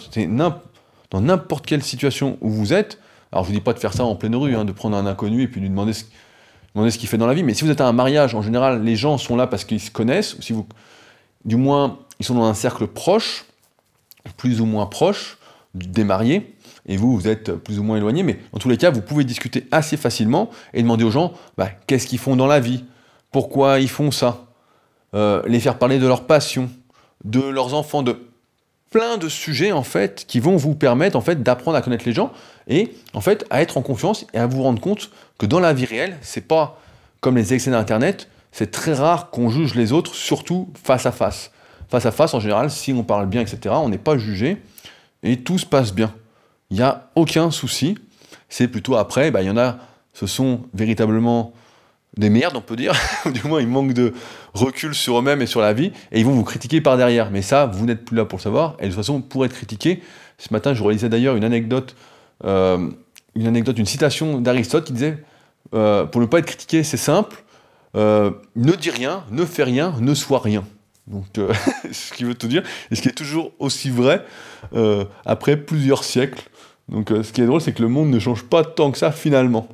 dans 1.09 1.21
n'importe 1.21 1.65
quelle 1.65 1.83
situation 1.83 2.37
où 2.41 2.49
vous 2.49 2.73
êtes, 2.73 2.99
alors 3.31 3.43
je 3.43 3.49
vous 3.49 3.55
dis 3.55 3.61
pas 3.61 3.73
de 3.73 3.79
faire 3.79 3.93
ça 3.93 4.03
en 4.03 4.15
pleine 4.15 4.35
rue, 4.35 4.55
hein, 4.55 4.65
de 4.65 4.71
prendre 4.71 4.95
un 4.95 5.05
inconnu 5.05 5.43
et 5.43 5.47
puis 5.47 5.59
lui 5.59 5.69
demander 5.69 5.93
ce, 5.93 6.05
demander 6.75 6.91
ce 6.91 6.97
qu'il 6.97 7.09
fait 7.09 7.17
dans 7.17 7.27
la 7.27 7.33
vie, 7.33 7.43
mais 7.43 7.53
si 7.53 7.63
vous 7.63 7.71
êtes 7.71 7.81
à 7.81 7.87
un 7.87 7.93
mariage, 7.93 8.35
en 8.35 8.41
général, 8.41 8.83
les 8.83 8.95
gens 8.95 9.17
sont 9.17 9.35
là 9.35 9.47
parce 9.47 9.63
qu'ils 9.63 9.79
se 9.79 9.91
connaissent, 9.91 10.35
ou 10.35 10.41
si 10.41 10.53
vous, 10.53 10.67
du 11.45 11.55
moins, 11.55 11.99
ils 12.19 12.25
sont 12.25 12.35
dans 12.35 12.45
un 12.45 12.53
cercle 12.53 12.87
proche, 12.87 13.45
plus 14.37 14.61
ou 14.61 14.65
moins 14.65 14.85
proche 14.85 15.37
des 15.73 16.03
mariés, 16.03 16.52
et 16.85 16.97
vous, 16.97 17.15
vous 17.15 17.27
êtes 17.27 17.51
plus 17.53 17.79
ou 17.79 17.83
moins 17.83 17.97
éloigné, 17.97 18.23
mais 18.23 18.39
dans 18.51 18.59
tous 18.59 18.69
les 18.69 18.77
cas, 18.77 18.91
vous 18.91 19.01
pouvez 19.01 19.23
discuter 19.23 19.67
assez 19.71 19.97
facilement 19.97 20.49
et 20.73 20.81
demander 20.81 21.03
aux 21.03 21.11
gens 21.11 21.33
bah, 21.57 21.69
qu'est-ce 21.87 22.07
qu'ils 22.07 22.19
font 22.19 22.35
dans 22.35 22.47
la 22.47 22.59
vie, 22.59 22.83
pourquoi 23.31 23.79
ils 23.79 23.89
font 23.89 24.11
ça, 24.11 24.45
euh, 25.15 25.41
les 25.45 25.59
faire 25.59 25.77
parler 25.77 25.99
de 25.99 26.07
leur 26.07 26.25
passion, 26.25 26.69
de 27.23 27.39
leurs 27.39 27.73
enfants, 27.73 28.03
de 28.03 28.17
plein 28.89 29.17
de 29.17 29.27
sujets 29.27 29.71
en 29.71 29.83
fait 29.83 30.25
qui 30.27 30.39
vont 30.39 30.55
vous 30.55 30.75
permettre 30.75 31.15
en 31.15 31.21
fait 31.21 31.41
d'apprendre 31.41 31.77
à 31.77 31.81
connaître 31.81 32.05
les 32.05 32.13
gens 32.13 32.31
et 32.67 32.93
en 33.13 33.21
fait 33.21 33.43
à 33.49 33.61
être 33.61 33.77
en 33.77 33.81
confiance 33.81 34.27
et 34.33 34.37
à 34.37 34.45
vous 34.45 34.61
rendre 34.61 34.79
compte 34.79 35.09
que 35.39 35.47
dans 35.47 35.59
la 35.59 35.73
vie 35.73 35.85
réelle, 35.85 36.17
c'est 36.21 36.47
pas 36.47 36.79
comme 37.19 37.35
les 37.35 37.53
excès 37.53 37.71
d'internet, 37.71 38.29
c'est 38.51 38.69
très 38.69 38.93
rare 38.93 39.31
qu'on 39.31 39.49
juge 39.49 39.73
les 39.73 39.93
autres, 39.93 40.13
surtout 40.13 40.69
face 40.83 41.05
à 41.05 41.11
face. 41.11 41.51
Face 41.89 42.05
à 42.05 42.11
face, 42.11 42.33
en 42.33 42.39
général, 42.39 42.69
si 42.69 42.93
on 42.93 43.03
parle 43.03 43.27
bien, 43.27 43.41
etc., 43.41 43.73
on 43.77 43.89
n'est 43.89 43.97
pas 43.97 44.17
jugé 44.17 44.61
et 45.23 45.37
tout 45.37 45.57
se 45.57 45.65
passe 45.65 45.93
bien. 45.93 46.13
Il 46.69 46.77
n'y 46.77 46.83
a 46.83 47.09
aucun 47.15 47.51
souci. 47.51 47.97
C'est 48.49 48.67
plutôt 48.67 48.95
après, 48.95 49.31
bah, 49.31 49.41
il 49.41 49.47
y 49.47 49.49
en 49.49 49.57
a, 49.57 49.77
ce 50.13 50.27
sont 50.27 50.61
véritablement 50.73 51.53
des 52.17 52.29
merdes, 52.29 52.55
on 52.55 52.61
peut 52.61 52.75
dire, 52.75 52.93
du 53.33 53.47
moins 53.47 53.59
ils 53.59 53.67
manquent 53.67 53.93
de 53.93 54.13
recul 54.53 54.93
sur 54.93 55.17
eux-mêmes 55.17 55.41
et 55.41 55.47
sur 55.47 55.61
la 55.61 55.73
vie, 55.73 55.91
et 56.11 56.19
ils 56.19 56.25
vont 56.25 56.33
vous 56.33 56.43
critiquer 56.43 56.81
par 56.81 56.97
derrière. 56.97 57.31
Mais 57.31 57.41
ça, 57.41 57.65
vous 57.65 57.85
n'êtes 57.85 58.05
plus 58.05 58.15
là 58.15 58.25
pour 58.25 58.37
le 58.37 58.43
savoir, 58.43 58.75
et 58.79 58.83
de 58.83 58.87
toute 58.89 58.97
façon, 58.97 59.21
pour 59.21 59.45
être 59.45 59.53
critiqué, 59.53 60.01
ce 60.37 60.53
matin, 60.53 60.73
je 60.73 60.83
réalisais 60.83 61.09
d'ailleurs 61.09 61.35
une 61.35 61.43
anecdote, 61.43 61.95
euh, 62.45 62.89
une 63.35 63.85
citation 63.85 64.39
d'Aristote 64.39 64.85
qui 64.85 64.93
disait, 64.93 65.17
euh, 65.73 66.05
pour 66.05 66.21
ne 66.21 66.27
pas 66.27 66.39
être 66.39 66.45
critiqué, 66.45 66.83
c'est 66.83 66.97
simple, 66.97 67.43
euh, 67.95 68.31
ne 68.55 68.73
dis 68.73 68.89
rien, 68.89 69.23
ne 69.31 69.45
fais 69.45 69.63
rien, 69.63 69.95
ne 69.99 70.13
sois 70.13 70.39
rien. 70.39 70.63
Donc, 71.07 71.25
ce 71.91 72.13
qui 72.13 72.23
veut 72.23 72.35
tout 72.35 72.47
dire, 72.47 72.63
et 72.91 72.95
ce 72.95 73.01
qui 73.01 73.09
est 73.09 73.13
toujours 73.13 73.51
aussi 73.59 73.89
vrai 73.89 74.25
après 75.25 75.57
plusieurs 75.57 76.03
siècles. 76.03 76.49
Donc, 76.89 77.09
ce 77.09 77.31
qui 77.31 77.41
est 77.41 77.45
drôle, 77.45 77.61
c'est 77.61 77.73
que 77.73 77.81
le 77.81 77.87
monde 77.87 78.09
ne 78.09 78.19
change 78.19 78.43
pas 78.43 78.63
tant 78.63 78.91
que 78.91 78.97
ça 78.97 79.11
finalement. 79.11 79.67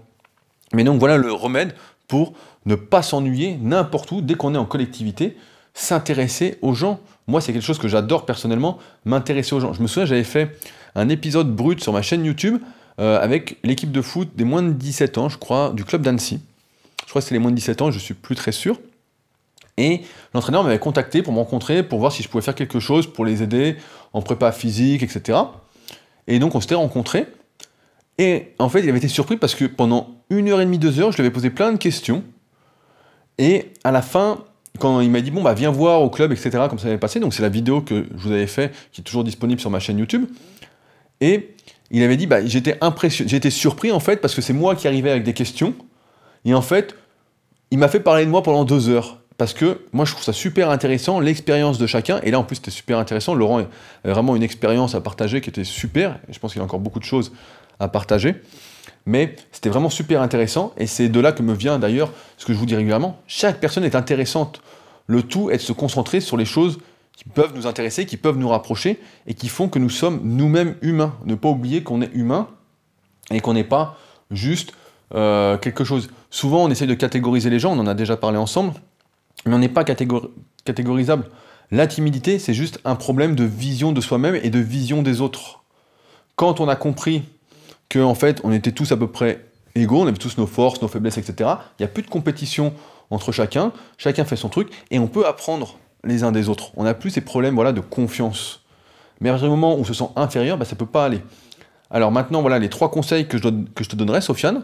Mais 0.74 0.84
donc 0.84 1.00
voilà 1.00 1.18
le 1.18 1.32
remède 1.32 1.74
pour 2.08 2.34
ne 2.66 2.76
pas 2.76 3.02
s'ennuyer 3.02 3.58
n'importe 3.62 4.12
où, 4.12 4.22
dès 4.22 4.36
qu'on 4.36 4.56
est 4.56 4.58
en 4.58 4.66
collectivité, 4.66 5.38
s'intéresser 5.74 6.58
aux 6.62 6.74
gens. 6.74 7.00
Moi, 7.28 7.42
c'est 7.42 7.54
quelque 7.54 7.66
chose 7.66 7.80
que 7.80 7.88
j'adore 7.88 8.26
personnellement, 8.26 8.80
m'intéresser 9.06 9.56
aux 9.56 9.60
gens. 9.60 9.74
Je 9.74 9.82
me 9.82 9.88
souviens, 9.88 10.06
j'avais 10.06 10.24
fait 10.24 10.58
un 10.96 11.10
épisode 11.10 11.56
brut 11.56 11.82
sur 11.82 11.94
ma 11.94 12.02
chaîne 12.02 12.26
YouTube 12.26 12.62
euh, 13.00 13.20
avec 13.22 13.58
l'équipe 13.64 13.92
de 13.92 14.02
foot 14.02 14.30
des 14.36 14.44
moins 14.44 14.64
de 14.64 14.74
17 14.74 15.18
ans, 15.18 15.30
je 15.30 15.38
crois, 15.38 15.72
du 15.74 15.86
club 15.86 16.02
d'Annecy. 16.02 16.42
Je 17.06 17.10
crois 17.10 17.22
que 17.22 17.28
c'est 17.28 17.36
les 17.36 17.40
moins 17.40 17.52
de 17.52 17.56
17 17.56 17.82
ans, 17.82 17.92
je 17.92 18.00
suis 18.00 18.14
plus 18.14 18.36
très 18.36 18.52
sûr. 18.52 18.80
Et 19.80 20.02
l'entraîneur 20.34 20.64
m'avait 20.64 20.78
contacté 20.78 21.24
pour 21.24 21.32
me 21.32 21.40
rencontrer, 21.40 21.84
pour 21.84 22.00
voir 22.00 22.12
si 22.12 22.22
je 22.22 22.28
pouvais 22.28 22.44
faire 22.44 22.54
quelque 22.54 22.82
chose 22.82 23.08
pour 23.08 23.24
les 23.24 23.42
aider 23.42 23.78
en 24.12 24.22
prépa 24.22 24.52
physique, 24.52 25.02
etc. 25.04 25.40
Et 26.28 26.38
donc 26.38 26.54
on 26.54 26.60
s'était 26.60 26.76
rencontrés. 26.76 27.28
Et 28.18 28.54
en 28.60 28.68
fait, 28.68 28.82
il 28.82 28.90
avait 28.90 28.98
été 28.98 29.08
surpris 29.08 29.38
parce 29.38 29.56
que 29.56 29.64
pendant 29.64 30.10
une 30.30 30.50
heure 30.50 30.60
et 30.60 30.66
demie, 30.66 30.80
deux 30.80 31.00
heures, 31.00 31.14
je 31.14 31.18
lui 31.18 31.22
avais 31.22 31.32
posé 31.32 31.50
plein 31.50 31.72
de 31.72 31.78
questions. 31.78 32.24
Et 33.38 33.72
à 33.86 33.92
la 33.92 34.02
fin, 34.02 34.44
quand 34.80 35.00
il 35.00 35.10
m'a 35.10 35.22
dit, 35.22 35.32
bon, 35.32 35.42
bah, 35.42 35.54
viens 35.54 35.72
voir 35.72 36.02
au 36.02 36.10
club, 36.10 36.34
etc., 36.34 36.66
comme 36.70 36.78
ça 36.78 36.88
avait 36.88 36.98
passé, 36.98 37.22
donc 37.22 37.34
c'est 37.34 37.42
la 37.42 37.50
vidéo 37.50 37.80
que 37.80 38.06
je 38.18 38.28
vous 38.28 38.34
avais 38.34 38.48
fait, 38.48 38.74
qui 38.92 39.00
est 39.00 39.04
toujours 39.06 39.24
disponible 39.24 39.62
sur 39.62 39.70
ma 39.70 39.80
chaîne 39.80 39.98
YouTube. 39.98 40.26
Et 41.22 41.56
il 41.90 42.04
avait 42.04 42.18
dit, 42.18 42.28
bah, 42.28 42.46
j'étais 42.46 42.78
j'étais 43.08 43.50
surpris 43.50 43.94
en 43.94 44.02
fait, 44.02 44.18
parce 44.18 44.36
que 44.36 44.42
c'est 44.42 44.54
moi 44.54 44.76
qui 44.76 44.90
arrivais 44.90 45.12
avec 45.12 45.24
des 45.24 45.34
questions. 45.34 45.74
Et 46.44 46.54
en 46.54 46.62
fait, 46.62 46.96
il 47.72 47.80
m'a 47.80 47.88
fait 47.88 48.02
parler 48.02 48.26
de 48.26 48.30
moi 48.30 48.44
pendant 48.44 48.66
deux 48.66 48.90
heures. 48.90 49.20
Parce 49.40 49.54
que 49.54 49.80
moi, 49.94 50.04
je 50.04 50.12
trouve 50.12 50.24
ça 50.26 50.34
super 50.34 50.70
intéressant, 50.70 51.22
l'expérience 51.22 51.78
de 51.78 51.88
chacun. 51.88 52.20
Et 52.24 52.32
là, 52.32 52.40
en 52.40 52.44
plus, 52.44 52.58
c'était 52.58 52.72
super 52.72 53.00
intéressant. 53.00 53.34
Laurent 53.34 53.60
avait 54.04 54.12
vraiment 54.12 54.36
une 54.36 54.44
expérience 54.44 54.96
à 54.96 55.02
partager 55.02 55.40
qui 55.40 55.50
était 55.50 55.64
super. 55.64 56.20
Je 56.28 56.38
pense 56.40 56.52
qu'il 56.52 56.62
a 56.62 56.66
encore 56.66 56.82
beaucoup 56.82 57.00
de 57.00 57.06
choses 57.06 57.32
à 57.80 57.88
partager. 57.88 58.36
Mais 59.06 59.38
c'était 59.54 59.70
vraiment 59.70 59.90
super 59.90 60.22
intéressant 60.22 60.74
et 60.76 60.88
c'est 60.88 61.08
de 61.08 61.20
là 61.22 61.32
que 61.32 61.42
me 61.42 61.54
vient 61.54 61.80
d'ailleurs 61.80 62.12
ce 62.36 62.46
que 62.46 62.52
je 62.52 62.58
vous 62.58 62.66
dis 62.66 62.76
régulièrement. 62.76 63.18
Chaque 63.28 63.62
personne 63.62 63.86
est 63.86 63.96
intéressante. 63.96 64.62
Le 65.08 65.24
tout 65.24 65.50
est 65.52 65.58
de 65.58 65.62
se 65.62 65.72
concentrer 65.72 66.20
sur 66.20 66.36
les 66.36 66.44
choses 66.44 66.78
qui 67.14 67.24
peuvent 67.24 67.56
nous 67.56 67.66
intéresser, 67.66 68.06
qui 68.06 68.18
peuvent 68.18 68.38
nous 68.38 68.50
rapprocher 68.50 69.00
et 69.26 69.36
qui 69.36 69.48
font 69.48 69.70
que 69.70 69.80
nous 69.80 69.90
sommes 69.90 70.20
nous-mêmes 70.22 70.76
humains. 70.82 71.16
Ne 71.24 71.36
pas 71.36 71.48
oublier 71.48 71.82
qu'on 71.82 72.02
est 72.02 72.14
humain 72.14 72.50
et 73.32 73.40
qu'on 73.40 73.54
n'est 73.54 73.64
pas 73.64 73.98
juste 74.32 74.74
euh, 75.16 75.58
quelque 75.58 75.86
chose. 75.86 76.10
Souvent, 76.30 76.66
on 76.66 76.70
essaye 76.70 76.90
de 76.90 76.94
catégoriser 76.94 77.50
les 77.50 77.58
gens, 77.60 77.72
on 77.72 77.80
en 77.80 77.88
a 77.88 77.94
déjà 77.94 78.18
parlé 78.18 78.38
ensemble, 78.38 78.74
mais 79.46 79.54
on 79.54 79.60
n'est 79.60 79.70
pas 79.70 79.84
catégorisable. 79.84 81.30
La 81.72 81.88
timidité, 81.88 82.40
c'est 82.40 82.54
juste 82.54 82.80
un 82.84 82.96
problème 82.96 83.36
de 83.36 83.44
vision 83.44 83.92
de 83.92 84.02
soi-même 84.02 84.36
et 84.36 84.50
de 84.50 84.60
vision 84.60 85.02
des 85.02 85.22
autres. 85.22 85.64
Quand 86.36 86.60
on 86.60 86.68
a 86.68 86.76
compris 86.76 87.24
que 87.90 88.00
en 88.00 88.16
fait, 88.16 88.42
on 88.44 88.52
était 88.52 88.72
tous 88.72 88.92
à 88.92 88.98
peu 88.98 89.08
près 89.08 89.46
égaux, 89.76 90.02
on 90.02 90.08
avait 90.08 90.18
tous 90.18 90.38
nos 90.38 90.48
forces, 90.48 90.82
nos 90.82 90.88
faiblesses, 90.88 91.18
etc. 91.18 91.50
Il 91.78 91.82
n'y 91.82 91.86
a 91.86 91.90
plus 91.90 92.04
de 92.04 92.10
compétition 92.10 92.74
entre 93.12 93.32
chacun, 93.32 93.72
chacun 93.98 94.26
fait 94.26 94.36
son 94.36 94.50
truc, 94.50 94.70
et 94.92 95.00
on 95.00 95.08
peut 95.08 95.26
apprendre 95.26 95.78
les 96.04 96.24
uns 96.24 96.32
des 96.32 96.50
autres. 96.50 96.72
On 96.76 96.84
n'a 96.84 96.94
plus 96.94 97.12
ces 97.12 97.22
problèmes 97.22 97.56
voilà, 97.56 97.72
de 97.72 97.82
confiance. 97.82 98.62
Mais 99.22 99.30
à 99.30 99.34
partir 99.34 99.50
du 99.50 99.52
moment 99.52 99.76
où 99.76 99.80
on 99.80 99.84
se 99.84 99.94
sent 99.94 100.10
inférieur, 100.16 100.58
bah, 100.58 100.66
ça 100.66 100.76
ne 100.76 100.80
peut 100.80 100.86
pas 100.86 101.06
aller. 101.06 101.22
Alors 101.92 102.12
maintenant, 102.12 102.42
voilà 102.42 102.60
les 102.60 102.70
trois 102.70 102.92
conseils 102.92 103.28
que 103.28 103.38
je, 103.38 103.44
te 103.44 103.96
donnerai, 103.96 104.22
Sofiane, 104.22 104.64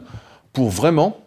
pour 0.53 0.69
vraiment, 0.69 1.17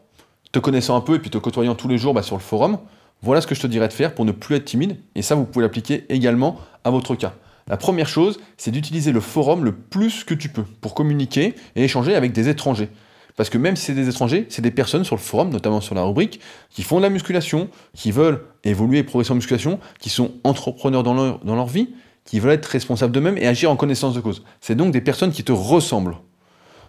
te 0.52 0.58
connaissant 0.58 0.96
un 0.96 1.00
peu 1.00 1.16
et 1.16 1.18
puis 1.18 1.30
te 1.30 1.38
côtoyant 1.38 1.74
tous 1.74 1.88
les 1.88 1.98
jours 1.98 2.14
bah, 2.14 2.22
sur 2.22 2.36
le 2.36 2.42
forum, 2.42 2.78
voilà 3.22 3.40
ce 3.40 3.46
que 3.46 3.54
je 3.54 3.60
te 3.60 3.66
dirais 3.66 3.88
de 3.88 3.92
faire 3.92 4.14
pour 4.14 4.24
ne 4.24 4.32
plus 4.32 4.56
être 4.56 4.64
timide. 4.64 4.96
Et 5.14 5.22
ça, 5.22 5.34
vous 5.34 5.44
pouvez 5.44 5.64
l'appliquer 5.64 6.04
également 6.08 6.58
à 6.84 6.90
votre 6.90 7.14
cas. 7.14 7.34
La 7.66 7.76
première 7.76 8.08
chose, 8.08 8.38
c'est 8.56 8.70
d'utiliser 8.70 9.12
le 9.12 9.20
forum 9.20 9.64
le 9.64 9.72
plus 9.72 10.24
que 10.24 10.34
tu 10.34 10.48
peux 10.48 10.64
pour 10.80 10.94
communiquer 10.94 11.54
et 11.76 11.84
échanger 11.84 12.14
avec 12.14 12.32
des 12.32 12.48
étrangers. 12.48 12.88
Parce 13.36 13.50
que 13.50 13.58
même 13.58 13.76
si 13.76 13.84
c'est 13.84 13.94
des 13.94 14.08
étrangers, 14.08 14.46
c'est 14.48 14.62
des 14.62 14.70
personnes 14.70 15.04
sur 15.04 15.14
le 15.14 15.20
forum, 15.20 15.50
notamment 15.50 15.80
sur 15.80 15.94
la 15.94 16.02
rubrique, 16.02 16.40
qui 16.70 16.82
font 16.82 16.96
de 16.96 17.02
la 17.02 17.10
musculation, 17.10 17.68
qui 17.94 18.10
veulent 18.10 18.42
évoluer 18.64 18.98
et 18.98 19.02
progresser 19.04 19.32
en 19.32 19.36
musculation, 19.36 19.78
qui 20.00 20.10
sont 20.10 20.32
entrepreneurs 20.42 21.02
dans 21.02 21.14
leur, 21.14 21.38
dans 21.44 21.54
leur 21.54 21.66
vie, 21.66 21.90
qui 22.24 22.40
veulent 22.40 22.52
être 22.52 22.66
responsables 22.66 23.12
d'eux-mêmes 23.12 23.38
et 23.38 23.46
agir 23.46 23.70
en 23.70 23.76
connaissance 23.76 24.14
de 24.14 24.20
cause. 24.20 24.42
C'est 24.60 24.74
donc 24.74 24.92
des 24.92 25.00
personnes 25.00 25.30
qui 25.30 25.44
te 25.44 25.52
ressemblent. 25.52 26.16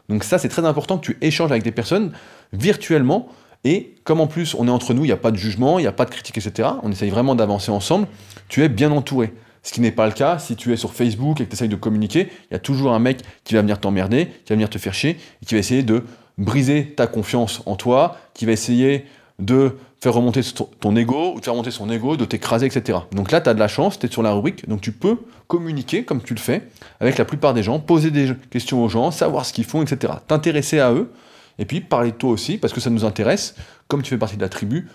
Donc 0.07 0.23
ça, 0.23 0.39
c'est 0.39 0.49
très 0.49 0.65
important 0.65 0.97
que 0.97 1.05
tu 1.05 1.17
échanges 1.21 1.51
avec 1.51 1.63
des 1.63 1.71
personnes 1.71 2.13
virtuellement. 2.51 3.27
Et 3.63 3.95
comme 4.03 4.21
en 4.21 4.27
plus 4.27 4.55
on 4.55 4.67
est 4.67 4.71
entre 4.71 4.93
nous, 4.93 5.03
il 5.03 5.07
n'y 5.07 5.13
a 5.13 5.17
pas 5.17 5.31
de 5.31 5.37
jugement, 5.37 5.79
il 5.79 5.83
n'y 5.83 5.87
a 5.87 5.91
pas 5.91 6.05
de 6.05 6.11
critique, 6.11 6.37
etc., 6.37 6.69
on 6.83 6.91
essaye 6.91 7.09
vraiment 7.09 7.35
d'avancer 7.35 7.71
ensemble, 7.71 8.07
tu 8.47 8.63
es 8.63 8.69
bien 8.69 8.91
entouré. 8.91 9.33
Ce 9.61 9.73
qui 9.73 9.81
n'est 9.81 9.91
pas 9.91 10.05
le 10.05 10.13
cas 10.13 10.39
si 10.39 10.55
tu 10.55 10.71
es 10.71 10.77
sur 10.77 10.93
Facebook 10.93 11.41
et 11.41 11.43
que 11.43 11.49
tu 11.49 11.55
essayes 11.55 11.69
de 11.69 11.75
communiquer, 11.75 12.29
il 12.49 12.53
y 12.53 12.55
a 12.55 12.59
toujours 12.59 12.93
un 12.93 12.99
mec 12.99 13.19
qui 13.43 13.55
va 13.55 13.61
venir 13.61 13.79
t'emmerder, 13.79 14.27
qui 14.45 14.49
va 14.49 14.55
venir 14.55 14.69
te 14.69 14.77
faire 14.77 14.93
chier, 14.93 15.17
qui 15.45 15.55
va 15.55 15.59
essayer 15.59 15.83
de 15.83 16.03
briser 16.37 16.93
ta 16.95 17.07
confiance 17.07 17.61
en 17.65 17.75
toi, 17.75 18.17
qui 18.33 18.45
va 18.45 18.53
essayer 18.53 19.05
de 19.37 19.77
faire 20.01 20.13
remonter 20.13 20.41
ton 20.79 20.95
ego, 20.95 21.33
ou 21.35 21.39
de 21.39 21.45
faire 21.45 21.53
remonter 21.53 21.71
son 21.71 21.89
ego, 21.89 22.15
de 22.15 22.23
t'écraser, 22.23 22.65
etc. 22.65 22.99
Donc 23.11 23.31
là, 23.31 23.41
tu 23.41 23.49
as 23.49 23.53
de 23.53 23.59
la 23.59 23.67
chance, 23.67 23.99
tu 23.99 24.05
es 24.05 24.09
sur 24.09 24.23
la 24.23 24.31
rubrique, 24.31 24.67
donc 24.67 24.79
tu 24.79 24.93
peux 24.93 25.17
communiquer 25.47 26.03
comme 26.03 26.21
tu 26.21 26.33
le 26.33 26.39
fais 26.39 26.63
avec 27.01 27.17
la 27.17 27.25
plupart 27.25 27.53
des 27.53 27.63
gens, 27.63 27.79
poser 27.79 28.11
des 28.11 28.31
questions 28.49 28.83
aux 28.83 28.89
gens, 28.89 29.11
savoir 29.11 29.45
ce 29.45 29.51
qu'ils 29.51 29.65
font, 29.65 29.81
etc. 29.81 30.13
T'intéresser 30.27 30.79
à 30.79 30.93
eux, 30.93 31.11
et 31.59 31.65
puis 31.65 31.81
parler 31.81 32.11
de 32.11 32.15
toi 32.15 32.31
aussi, 32.31 32.57
parce 32.57 32.73
que 32.73 32.79
ça 32.79 32.89
nous 32.89 33.05
intéresse, 33.05 33.53
comme 33.87 34.01
tu 34.01 34.09
fais 34.09 34.17
partie 34.17 34.37
de 34.37 34.41
la 34.41 34.49
tribu, 34.49 34.87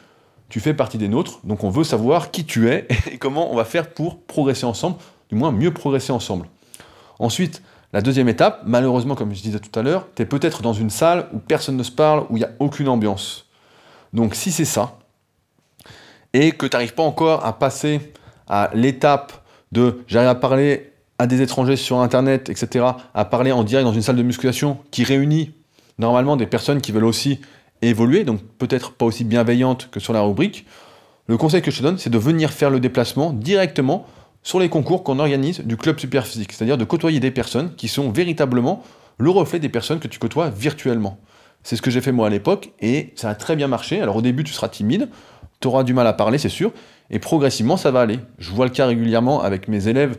tu 0.48 0.60
fais 0.60 0.74
partie 0.74 0.98
des 0.98 1.08
nôtres, 1.08 1.40
donc 1.44 1.62
on 1.62 1.70
veut 1.70 1.84
savoir 1.84 2.30
qui 2.30 2.44
tu 2.44 2.68
es 2.68 2.88
et 3.12 3.18
comment 3.18 3.52
on 3.52 3.54
va 3.54 3.64
faire 3.64 3.90
pour 3.90 4.20
progresser 4.22 4.64
ensemble, 4.64 4.96
du 5.28 5.36
moins 5.36 5.52
mieux 5.52 5.72
progresser 5.72 6.10
ensemble. 6.10 6.48
Ensuite, 7.18 7.62
la 7.92 8.00
deuxième 8.00 8.28
étape, 8.28 8.62
malheureusement, 8.66 9.14
comme 9.14 9.32
je 9.34 9.42
disais 9.42 9.60
tout 9.60 9.78
à 9.78 9.82
l'heure, 9.82 10.08
tu 10.16 10.22
es 10.22 10.26
peut-être 10.26 10.62
dans 10.62 10.72
une 10.72 10.90
salle 10.90 11.28
où 11.32 11.38
personne 11.38 11.76
ne 11.76 11.82
se 11.82 11.92
parle, 11.92 12.26
où 12.30 12.36
il 12.36 12.40
n'y 12.40 12.44
a 12.44 12.50
aucune 12.58 12.88
ambiance. 12.88 13.46
Donc 14.12 14.34
si 14.34 14.50
c'est 14.50 14.64
ça, 14.64 14.98
et 16.32 16.52
que 16.52 16.66
tu 16.66 16.74
n'arrives 16.74 16.94
pas 16.94 17.04
encore 17.04 17.44
à 17.46 17.58
passer 17.58 18.12
à 18.48 18.70
l'étape 18.74 19.32
de 19.70 20.02
j'arrive 20.06 20.28
à 20.28 20.34
parler 20.34 20.92
à 21.18 21.26
des 21.26 21.42
étrangers 21.42 21.76
sur 21.76 21.98
Internet, 21.98 22.48
etc., 22.48 22.86
à 23.14 23.24
parler 23.24 23.52
en 23.52 23.62
direct 23.64 23.84
dans 23.84 23.92
une 23.92 24.02
salle 24.02 24.16
de 24.16 24.22
musculation 24.22 24.78
qui 24.90 25.04
réunit 25.04 25.52
normalement 25.98 26.36
des 26.36 26.46
personnes 26.46 26.80
qui 26.80 26.92
veulent 26.92 27.04
aussi 27.04 27.40
évoluer, 27.82 28.24
donc 28.24 28.40
peut-être 28.58 28.92
pas 28.92 29.04
aussi 29.04 29.24
bienveillantes 29.24 29.88
que 29.90 30.00
sur 30.00 30.12
la 30.12 30.22
rubrique, 30.22 30.66
le 31.26 31.36
conseil 31.36 31.62
que 31.62 31.70
je 31.70 31.78
te 31.78 31.82
donne, 31.82 31.98
c'est 31.98 32.10
de 32.10 32.18
venir 32.18 32.50
faire 32.50 32.70
le 32.70 32.80
déplacement 32.80 33.32
directement 33.32 34.06
sur 34.42 34.60
les 34.60 34.68
concours 34.68 35.04
qu'on 35.04 35.18
organise 35.18 35.60
du 35.60 35.76
club 35.76 35.98
Superphysique, 35.98 36.52
c'est-à-dire 36.52 36.76
de 36.76 36.84
côtoyer 36.84 37.18
des 37.18 37.30
personnes 37.30 37.74
qui 37.76 37.88
sont 37.88 38.10
véritablement 38.10 38.82
le 39.16 39.30
reflet 39.30 39.58
des 39.58 39.70
personnes 39.70 40.00
que 40.00 40.08
tu 40.08 40.18
côtoies 40.18 40.50
virtuellement. 40.50 41.18
C'est 41.62 41.76
ce 41.76 41.82
que 41.82 41.90
j'ai 41.90 42.02
fait 42.02 42.12
moi 42.12 42.26
à 42.26 42.30
l'époque 42.30 42.72
et 42.80 43.12
ça 43.16 43.30
a 43.30 43.34
très 43.34 43.56
bien 43.56 43.68
marché. 43.68 44.00
Alors 44.00 44.16
au 44.16 44.22
début, 44.22 44.44
tu 44.44 44.52
seras 44.52 44.68
timide, 44.68 45.08
tu 45.60 45.68
auras 45.68 45.82
du 45.82 45.94
mal 45.94 46.06
à 46.06 46.12
parler, 46.12 46.36
c'est 46.36 46.50
sûr, 46.50 46.72
et 47.10 47.18
progressivement, 47.18 47.78
ça 47.78 47.90
va 47.90 48.00
aller. 48.00 48.18
Je 48.38 48.50
vois 48.50 48.66
le 48.66 48.70
cas 48.70 48.86
régulièrement 48.86 49.40
avec 49.42 49.68
mes 49.68 49.88
élèves 49.88 50.18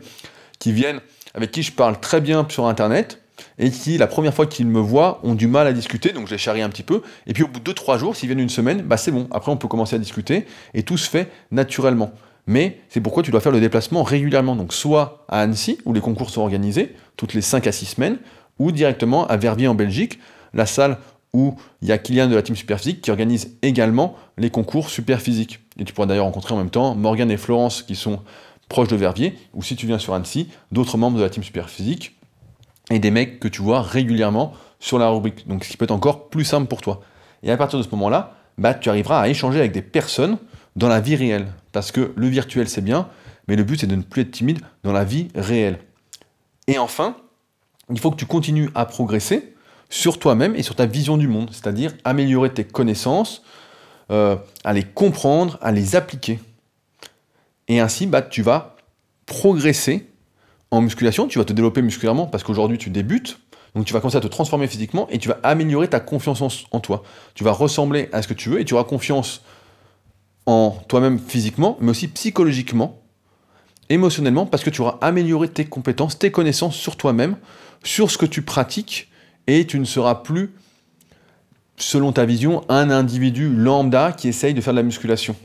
qui 0.58 0.72
viennent, 0.72 1.02
avec 1.36 1.52
qui 1.52 1.62
je 1.62 1.72
parle 1.72 2.00
très 2.00 2.20
bien 2.20 2.48
sur 2.50 2.66
Internet, 2.66 3.22
et 3.58 3.70
qui, 3.72 3.98
la 3.98 4.08
première 4.08 4.34
fois 4.34 4.46
qu'ils 4.46 4.68
me 4.68 4.80
voient, 4.80 5.20
ont 5.24 5.36
du 5.36 5.48
mal 5.48 5.68
à 5.68 5.74
discuter, 5.74 6.12
donc 6.12 6.28
je 6.28 6.32
les 6.32 6.38
charrie 6.38 6.62
un 6.62 6.70
petit 6.70 6.84
peu, 6.84 7.02
et 7.28 7.34
puis 7.34 7.44
au 7.44 7.48
bout 7.48 7.60
de 7.60 7.72
2-3 7.72 7.98
jours, 7.98 8.16
s'ils 8.16 8.28
viennent 8.28 8.40
une 8.40 8.50
semaine, 8.50 8.82
bah 8.82 8.98
c'est 8.98 9.12
bon, 9.12 9.28
après 9.32 9.52
on 9.52 9.58
peut 9.58 9.68
commencer 9.68 9.96
à 9.96 10.00
discuter, 10.00 10.46
et 10.74 10.84
tout 10.84 10.98
se 10.98 11.10
fait 11.10 11.32
naturellement. 11.52 12.12
Mais 12.48 12.80
c'est 12.90 13.02
pourquoi 13.02 13.24
tu 13.24 13.32
dois 13.32 13.42
faire 13.42 13.52
le 13.52 13.60
déplacement 13.60 14.04
régulièrement, 14.04 14.56
donc 14.56 14.74
soit 14.74 15.26
à 15.28 15.42
Annecy, 15.42 15.80
où 15.86 15.94
les 15.94 16.02
concours 16.02 16.30
sont 16.30 16.42
organisés, 16.42 16.96
toutes 17.18 17.34
les 17.34 17.42
5 17.42 17.66
à 17.68 17.72
6 17.72 17.86
semaines, 17.86 18.18
ou 18.60 18.72
directement 18.72 19.28
à 19.28 19.38
Verviers 19.38 19.68
en 19.68 19.76
Belgique, 19.76 20.20
la 20.54 20.66
salle 20.66 20.98
où 21.34 21.56
il 21.82 21.90
y 21.90 21.92
a 21.92 21.98
Kylian 21.98 22.28
de 22.28 22.36
la 22.36 22.42
team 22.42 22.56
Superphysique 22.56 23.02
qui 23.02 23.12
organise 23.12 23.58
également 23.62 24.16
les 24.38 24.50
concours 24.50 24.90
Superphysique. 24.90 25.60
Et 25.78 25.84
tu 25.84 25.94
pourras 25.94 26.08
d'ailleurs 26.08 26.26
rencontrer 26.26 26.54
en 26.54 26.58
même 26.58 26.70
temps 26.70 26.96
Morgan 26.96 27.30
et 27.30 27.36
Florence 27.36 27.84
qui 27.84 27.96
sont 27.96 28.22
proches 28.70 28.88
de 28.88 28.96
Verviers, 28.96 29.38
ou 29.54 29.62
si 29.62 29.76
tu 29.76 29.86
viens 29.86 30.00
sur 30.00 30.14
Annecy, 30.14 30.48
d'autres 30.72 30.98
membres 30.98 31.18
de 31.18 31.24
la 31.24 31.30
team 31.30 31.44
Superphysique 31.44 32.15
et 32.90 33.00
des 33.00 33.12
mecs 33.12 33.40
que 33.40 33.48
tu 33.48 33.62
vois 33.62 33.82
régulièrement 33.82 34.54
sur 34.80 35.00
la 35.00 35.10
rubrique. 35.10 35.48
Donc 35.48 35.64
ce 35.64 35.70
qui 35.70 35.78
peut 35.78 35.86
être 35.86 35.92
encore 35.92 36.30
plus 36.30 36.46
simple 36.46 36.68
pour 36.68 36.82
toi. 36.82 37.02
Et 37.44 37.52
à 37.52 37.58
partir 37.58 37.80
de 37.80 37.84
ce 37.84 37.90
moment-là, 37.90 38.36
bah, 38.58 38.74
tu 38.74 38.90
arriveras 38.90 39.22
à 39.22 39.28
échanger 39.28 39.60
avec 39.60 39.72
des 39.72 39.82
personnes 39.82 40.38
dans 40.76 40.88
la 40.88 41.00
vie 41.00 41.16
réelle. 41.16 41.48
Parce 41.72 41.92
que 41.92 42.14
le 42.16 42.28
virtuel, 42.28 42.70
c'est 42.70 42.82
bien, 42.82 43.08
mais 43.48 43.56
le 43.56 43.64
but, 43.64 43.80
c'est 43.80 43.88
de 43.88 43.96
ne 43.96 44.02
plus 44.02 44.22
être 44.24 44.32
timide 44.32 44.60
dans 44.84 44.94
la 44.94 45.04
vie 45.04 45.28
réelle. 45.36 45.80
Et 46.68 46.78
enfin, 46.78 47.16
il 47.92 48.00
faut 48.00 48.12
que 48.12 48.16
tu 48.16 48.26
continues 48.26 48.70
à 48.76 48.86
progresser 48.86 49.56
sur 49.90 50.20
toi-même 50.20 50.56
et 50.56 50.64
sur 50.64 50.76
ta 50.76 50.86
vision 50.86 51.18
du 51.18 51.28
monde, 51.28 51.50
c'est-à-dire 51.52 51.94
améliorer 52.04 52.52
tes 52.52 52.64
connaissances, 52.64 53.44
euh, 54.12 54.36
à 54.64 54.74
les 54.74 54.84
comprendre, 54.84 55.58
à 55.62 55.72
les 55.72 55.96
appliquer. 55.96 56.40
Et 57.68 57.80
ainsi, 57.80 58.08
bah, 58.08 58.22
tu 58.22 58.42
vas 58.42 58.76
progresser 59.26 60.08
en 60.76 60.82
musculation, 60.82 61.28
tu 61.28 61.40
vas 61.40 61.46
te 61.46 61.54
développer 61.54 61.82
musculairement 61.82 62.28
parce 62.28 62.44
qu'aujourd'hui 62.44 62.78
tu 62.78 62.90
débutes, 62.90 63.40
donc 63.76 63.86
tu 63.86 63.94
vas 63.94 64.00
commencer 64.00 64.18
à 64.18 64.22
te 64.22 64.28
transformer 64.28 64.68
physiquement 64.68 65.08
et 65.10 65.20
tu 65.20 65.30
vas 65.30 65.40
améliorer 65.44 65.88
ta 65.88 66.00
confiance 66.00 66.42
en, 66.72 66.80
toi. 66.80 67.04
Tu 67.34 67.44
vas 67.44 67.52
ressembler 67.52 68.10
à 68.12 68.22
ce 68.22 68.28
que 68.28 68.34
tu 68.34 68.50
veux 68.50 68.60
et 68.60 68.66
tu 68.66 68.74
auras 68.74 68.84
confiance 68.84 69.42
en 70.46 70.78
toi-même 70.88 71.20
physiquement, 71.20 71.78
mais 71.80 71.92
aussi 71.92 72.08
psychologiquement, 72.08 73.02
émotionnellement, 73.90 74.46
parce 74.46 74.64
que 74.64 74.70
tu 74.70 74.82
auras 74.82 74.98
amélioré 75.02 75.48
tes 75.48 75.66
compétences, 75.66 76.20
tes 76.20 76.32
connaissances 76.32 76.76
sur 76.76 76.98
toi-même, 76.98 77.38
sur 77.84 78.12
ce 78.12 78.18
que 78.18 78.26
tu 78.26 78.42
pratiques, 78.42 79.10
et 79.48 79.66
tu 79.66 79.80
ne 79.80 79.86
seras 79.86 80.16
plus, 80.16 80.54
selon 81.78 82.12
ta 82.12 82.26
vision, 82.26 82.64
un 82.70 82.90
individu 82.90 83.50
lambda 83.54 84.12
qui 84.12 84.28
essaye 84.28 84.54
de 84.54 84.62
faire 84.62 84.74
de 84.74 84.80
la 84.80 84.84
musculation. 84.84 85.36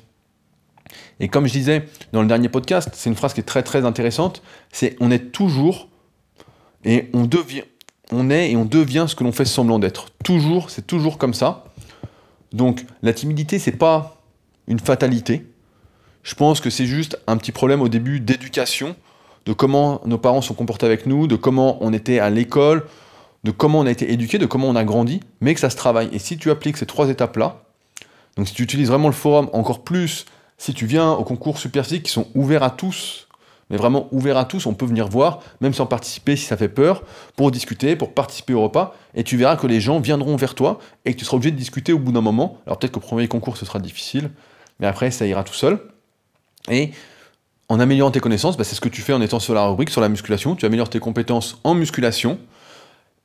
Et 1.21 1.29
comme 1.29 1.47
je 1.47 1.53
disais 1.53 1.85
dans 2.13 2.23
le 2.23 2.29
dernier 2.29 2.49
podcast, 2.49 2.91
c'est 2.95 3.09
une 3.09 3.17
phrase 3.17 3.35
qui 3.35 3.41
est 3.41 3.45
très 3.45 3.63
très 3.63 3.85
intéressante, 3.85 4.43
c'est 4.73 4.97
on 5.01 5.11
est 5.11 5.31
toujours 5.33 5.89
et 6.85 7.11
on 7.13 7.27
devient 7.27 7.63
on 8.13 8.31
est 8.31 8.51
et 8.51 8.57
on 8.57 8.65
devient 8.65 9.07
ce 9.09 9.15
que 9.15 9.25
l'on 9.25 9.33
fait 9.33 9.45
semblant 9.45 9.79
d'être. 9.79 10.07
Toujours, 10.25 10.71
c'est 10.71 10.87
toujours 10.87 11.19
comme 11.19 11.35
ça. 11.35 11.65
Donc 12.53 12.85
la 13.03 13.13
timidité, 13.13 13.59
c'est 13.59 13.73
pas 13.73 14.17
une 14.67 14.81
fatalité. 14.81 15.47
Je 16.23 16.35
pense 16.35 16.61
que 16.61 16.71
c'est 16.71 16.87
juste 16.87 17.19
un 17.27 17.37
petit 17.37 17.53
problème 17.53 17.81
au 17.81 17.89
début 17.89 18.21
d'éducation, 18.21 18.97
de 19.47 19.53
comment 19.53 20.01
nos 20.05 20.19
parents 20.19 20.43
sont 20.43 20.55
comportés 20.55 20.87
avec 20.87 21.07
nous, 21.07 21.27
de 21.27 21.37
comment 21.37 21.79
on 21.81 21.93
était 21.93 22.19
à 22.19 22.31
l'école, 22.31 22.85
de 23.45 23.51
comment 23.51 23.81
on 23.81 23.87
a 23.87 23.91
été 23.91 24.13
éduqué, 24.13 24.37
de 24.39 24.47
comment 24.47 24.69
on 24.69 24.77
a 24.77 24.85
grandi, 24.85 25.21
mais 25.41 25.55
que 25.55 25.61
ça 25.61 25.71
se 25.71 25.77
travaille. 25.77 26.11
Et 26.13 26.19
si 26.19 26.37
tu 26.37 26.51
appliques 26.51 26.77
ces 26.77 26.87
trois 26.87 27.09
étapes-là, 27.09 27.63
donc 28.37 28.49
si 28.49 28.55
tu 28.55 28.63
utilises 28.63 28.89
vraiment 28.89 29.09
le 29.09 29.15
forum 29.15 29.49
encore 29.53 29.83
plus 29.83 30.27
si 30.61 30.75
tu 30.75 30.85
viens 30.85 31.13
au 31.13 31.25
concours 31.25 31.57
Super 31.57 31.85
Physique 31.85 32.03
qui 32.03 32.13
sont 32.13 32.27
ouverts 32.35 32.63
à 32.63 32.69
tous, 32.69 33.29
mais 33.71 33.79
vraiment 33.79 34.09
ouverts 34.13 34.37
à 34.37 34.45
tous, 34.45 34.67
on 34.67 34.75
peut 34.75 34.85
venir 34.85 35.09
voir, 35.09 35.41
même 35.63 35.73
sans 35.73 35.87
participer 35.87 36.37
si 36.37 36.45
ça 36.45 36.55
fait 36.55 36.69
peur, 36.69 37.03
pour 37.35 37.51
discuter, 37.51 37.97
pour 37.97 38.13
participer 38.13 38.53
au 38.53 38.61
repas, 38.61 38.95
et 39.15 39.25
tu 39.25 39.39
verras 39.39 39.57
que 39.57 39.67
les 39.67 39.81
gens 39.81 40.01
viendront 40.01 40.37
vers 40.37 40.55
toi 40.55 40.79
et 41.07 41.15
que 41.15 41.19
tu 41.19 41.25
seras 41.25 41.39
obligé 41.39 41.51
de 41.51 41.57
discuter 41.57 41.95
au 41.95 41.99
bout 41.99 42.13
d'un 42.13 42.21
moment. 42.21 42.59
Alors 42.67 42.79
peut-être 42.79 42.93
qu'au 42.93 43.01
premier 43.01 43.27
concours 43.27 43.57
ce 43.57 43.65
sera 43.65 43.79
difficile, 43.79 44.31
mais 44.81 44.87
après 44.87 45.11
ça 45.11 45.27
ira 45.27 45.45
tout 45.45 45.55
seul. 45.55 45.81
Et 46.71 46.91
en 47.71 47.81
améliorant 47.81 48.11
tes 48.11 48.21
connaissances, 48.21 48.59
bah, 48.59 48.65
c'est 48.65 48.75
ce 48.75 48.83
que 48.83 48.91
tu 48.91 49.01
fais 49.01 49.15
en 49.15 49.23
étant 49.23 49.41
sur 49.41 49.55
la 49.55 49.65
rubrique, 49.65 49.89
sur 49.89 50.03
la 50.03 50.11
musculation, 50.11 50.57
tu 50.57 50.67
améliores 50.67 50.91
tes 50.91 51.01
compétences 51.01 51.59
en 51.65 51.73
musculation, 51.75 52.39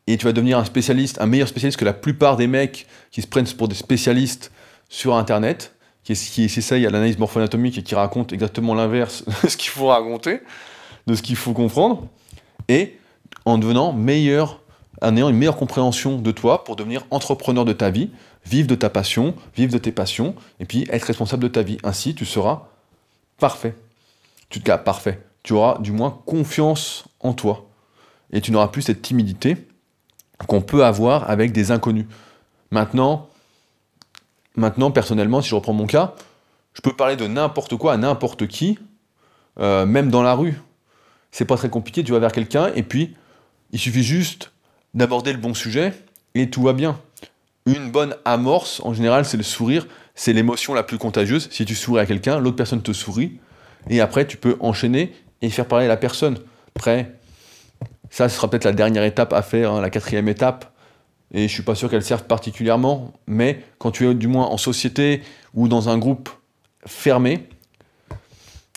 et 0.07 0.15
tu 0.15 0.23
vas 0.23 0.31
devenir 0.31 0.57
un 0.57 0.63
spécialiste, 0.63 1.19
un 1.19 1.25
meilleur 1.25 1.49
spécialiste 1.49 1.79
que 1.79 1.85
la 1.85 1.93
plupart 1.93 2.37
des 2.37 2.47
mecs 2.47 2.87
qui 3.11 3.21
se 3.21 3.27
prennent 3.27 3.47
pour 3.57 3.67
des 3.67 3.75
spécialistes 3.75 4.53
sur 4.87 5.17
Internet 5.17 5.74
qui, 6.05 6.13
qui 6.13 6.47
s'essaye 6.47 6.85
à 6.85 6.89
l'analyse 6.89 7.17
morpho-anatomique 7.17 7.77
et 7.79 7.83
qui 7.83 7.95
raconte 7.95 8.31
exactement 8.31 8.73
l'inverse 8.73 9.25
de 9.43 9.49
ce 9.49 9.57
qu'il 9.57 9.71
faut 9.71 9.87
raconter, 9.87 10.41
de 11.07 11.15
ce 11.15 11.21
qu'il 11.21 11.35
faut 11.35 11.53
comprendre, 11.53 12.07
et 12.69 12.97
en 13.43 13.57
devenant 13.57 13.91
meilleur, 13.91 14.61
en 15.01 15.17
ayant 15.17 15.29
une 15.29 15.35
meilleure 15.35 15.57
compréhension 15.57 16.17
de 16.17 16.31
toi 16.31 16.63
pour 16.63 16.75
devenir 16.75 17.05
entrepreneur 17.11 17.65
de 17.65 17.73
ta 17.73 17.89
vie, 17.89 18.11
vivre 18.45 18.67
de 18.67 18.75
ta 18.75 18.89
passion, 18.89 19.33
vivre 19.55 19.73
de 19.73 19.77
tes 19.77 19.91
passions, 19.91 20.35
et 20.59 20.65
puis 20.65 20.85
être 20.89 21.03
responsable 21.03 21.43
de 21.43 21.47
ta 21.47 21.63
vie. 21.63 21.77
Ainsi, 21.83 22.15
tu 22.15 22.25
seras 22.25 22.67
parfait. 23.39 23.75
Tu 24.49 24.59
te 24.59 24.65
cas 24.65 24.77
parfait. 24.77 25.21
Tu 25.43 25.53
auras 25.53 25.79
du 25.79 25.91
moins 25.91 26.19
confiance 26.25 27.05
en 27.19 27.33
toi. 27.33 27.67
Et 28.31 28.41
tu 28.41 28.51
n'auras 28.51 28.67
plus 28.67 28.83
cette 28.83 29.01
timidité 29.01 29.57
qu'on 30.47 30.61
peut 30.61 30.85
avoir 30.85 31.29
avec 31.29 31.51
des 31.51 31.71
inconnus. 31.71 32.05
Maintenant, 32.71 33.29
Maintenant, 34.55 34.91
personnellement, 34.91 35.41
si 35.41 35.49
je 35.49 35.55
reprends 35.55 35.73
mon 35.73 35.87
cas, 35.87 36.13
je 36.73 36.81
peux 36.81 36.93
parler 36.93 37.15
de 37.15 37.27
n'importe 37.27 37.75
quoi 37.75 37.93
à 37.93 37.97
n'importe 37.97 38.47
qui, 38.47 38.77
euh, 39.59 39.85
même 39.85 40.09
dans 40.09 40.23
la 40.23 40.33
rue. 40.33 40.59
C'est 41.31 41.45
pas 41.45 41.57
très 41.57 41.69
compliqué, 41.69 42.03
tu 42.03 42.11
vas 42.11 42.19
vers 42.19 42.31
quelqu'un 42.31 42.71
et 42.75 42.83
puis 42.83 43.15
il 43.71 43.79
suffit 43.79 44.03
juste 44.03 44.51
d'aborder 44.93 45.33
le 45.33 45.39
bon 45.39 45.53
sujet 45.53 45.93
et 46.33 46.49
tout 46.49 46.61
va 46.61 46.73
bien. 46.73 46.99
une 47.65 47.89
bonne 47.89 48.15
amorce, 48.25 48.81
en 48.83 48.93
général, 48.93 49.25
c'est 49.25 49.37
le 49.37 49.43
sourire, 49.43 49.87
c'est 50.13 50.33
l'émotion 50.33 50.73
la 50.73 50.83
plus 50.83 50.97
contagieuse. 50.97 51.49
Si 51.51 51.65
tu 51.65 51.75
souris 51.75 51.99
à 51.99 52.05
quelqu'un, 52.05 52.39
l'autre 52.39 52.55
personne 52.55 52.81
te 52.81 52.93
sourit, 52.93 53.39
et 53.89 54.01
après, 54.01 54.25
tu 54.27 54.37
peux 54.37 54.55
enchaîner 54.59 55.13
et 55.41 55.49
faire 55.49 55.67
parler 55.67 55.87
la 55.87 55.97
personne. 55.97 56.37
Après, 56.75 57.13
ça, 58.09 58.29
ce 58.29 58.35
sera 58.35 58.49
peut-être 58.49 58.65
la 58.65 58.73
dernière 58.73 59.03
étape 59.03 59.33
à 59.33 59.41
faire, 59.41 59.73
hein, 59.73 59.81
la 59.81 59.89
quatrième 59.89 60.27
étape, 60.27 60.71
et 61.33 61.47
je 61.47 61.53
suis 61.53 61.63
pas 61.63 61.75
sûr 61.75 61.89
qu'elle 61.89 62.03
serve 62.03 62.23
particulièrement, 62.23 63.13
mais 63.27 63.63
quand 63.77 63.91
tu 63.91 64.07
es 64.07 64.13
du 64.13 64.27
moins 64.27 64.45
en 64.45 64.57
société 64.57 65.21
ou 65.53 65.67
dans 65.67 65.89
un 65.89 65.97
groupe 65.97 66.29
fermé, 66.85 67.47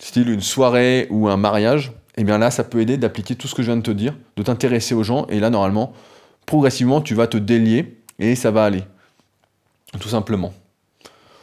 style 0.01 0.29
une 0.31 0.41
soirée 0.41 1.07
ou 1.11 1.29
un 1.29 1.37
mariage, 1.37 1.93
et 2.17 2.23
eh 2.23 2.25
bien 2.25 2.39
là, 2.39 2.51
ça 2.51 2.65
peut 2.65 2.81
aider 2.81 2.97
d'appliquer 2.97 3.37
tout 3.37 3.47
ce 3.47 3.55
que 3.55 3.63
je 3.63 3.69
viens 3.69 3.77
de 3.77 3.83
te 3.83 3.93
dire, 3.93 4.17
de 4.37 4.43
t'intéresser 4.43 4.95
aux 4.95 5.05
gens, 5.05 5.27
et 5.29 5.39
là, 5.39 5.51
normalement, 5.51 5.93
progressivement, 6.47 7.01
tu 7.01 7.15
vas 7.15 7.29
te 7.29 7.37
délier 7.37 7.99
et 8.19 8.35
ça 8.35 8.51
va 8.51 8.65
aller. 8.65 8.83
Tout 10.01 10.09
simplement. 10.09 10.53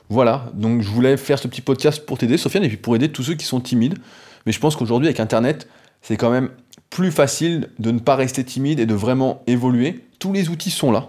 Voilà, 0.09 0.51
donc 0.53 0.81
je 0.81 0.89
voulais 0.89 1.17
faire 1.17 1.39
ce 1.39 1.47
petit 1.47 1.61
podcast 1.61 2.05
pour 2.05 2.17
t'aider, 2.17 2.37
Sofiane, 2.37 2.63
et 2.63 2.67
puis 2.67 2.77
pour 2.77 2.95
aider 2.95 3.09
tous 3.09 3.23
ceux 3.23 3.35
qui 3.35 3.45
sont 3.45 3.61
timides. 3.61 3.97
Mais 4.45 4.51
je 4.51 4.59
pense 4.59 4.75
qu'aujourd'hui, 4.75 5.07
avec 5.07 5.19
Internet, 5.19 5.67
c'est 6.01 6.17
quand 6.17 6.29
même 6.29 6.49
plus 6.89 7.11
facile 7.11 7.69
de 7.79 7.91
ne 7.91 7.99
pas 7.99 8.15
rester 8.15 8.43
timide 8.43 8.79
et 8.79 8.85
de 8.85 8.93
vraiment 8.93 9.43
évoluer. 9.47 10.04
Tous 10.19 10.33
les 10.33 10.49
outils 10.49 10.71
sont 10.71 10.91
là. 10.91 11.07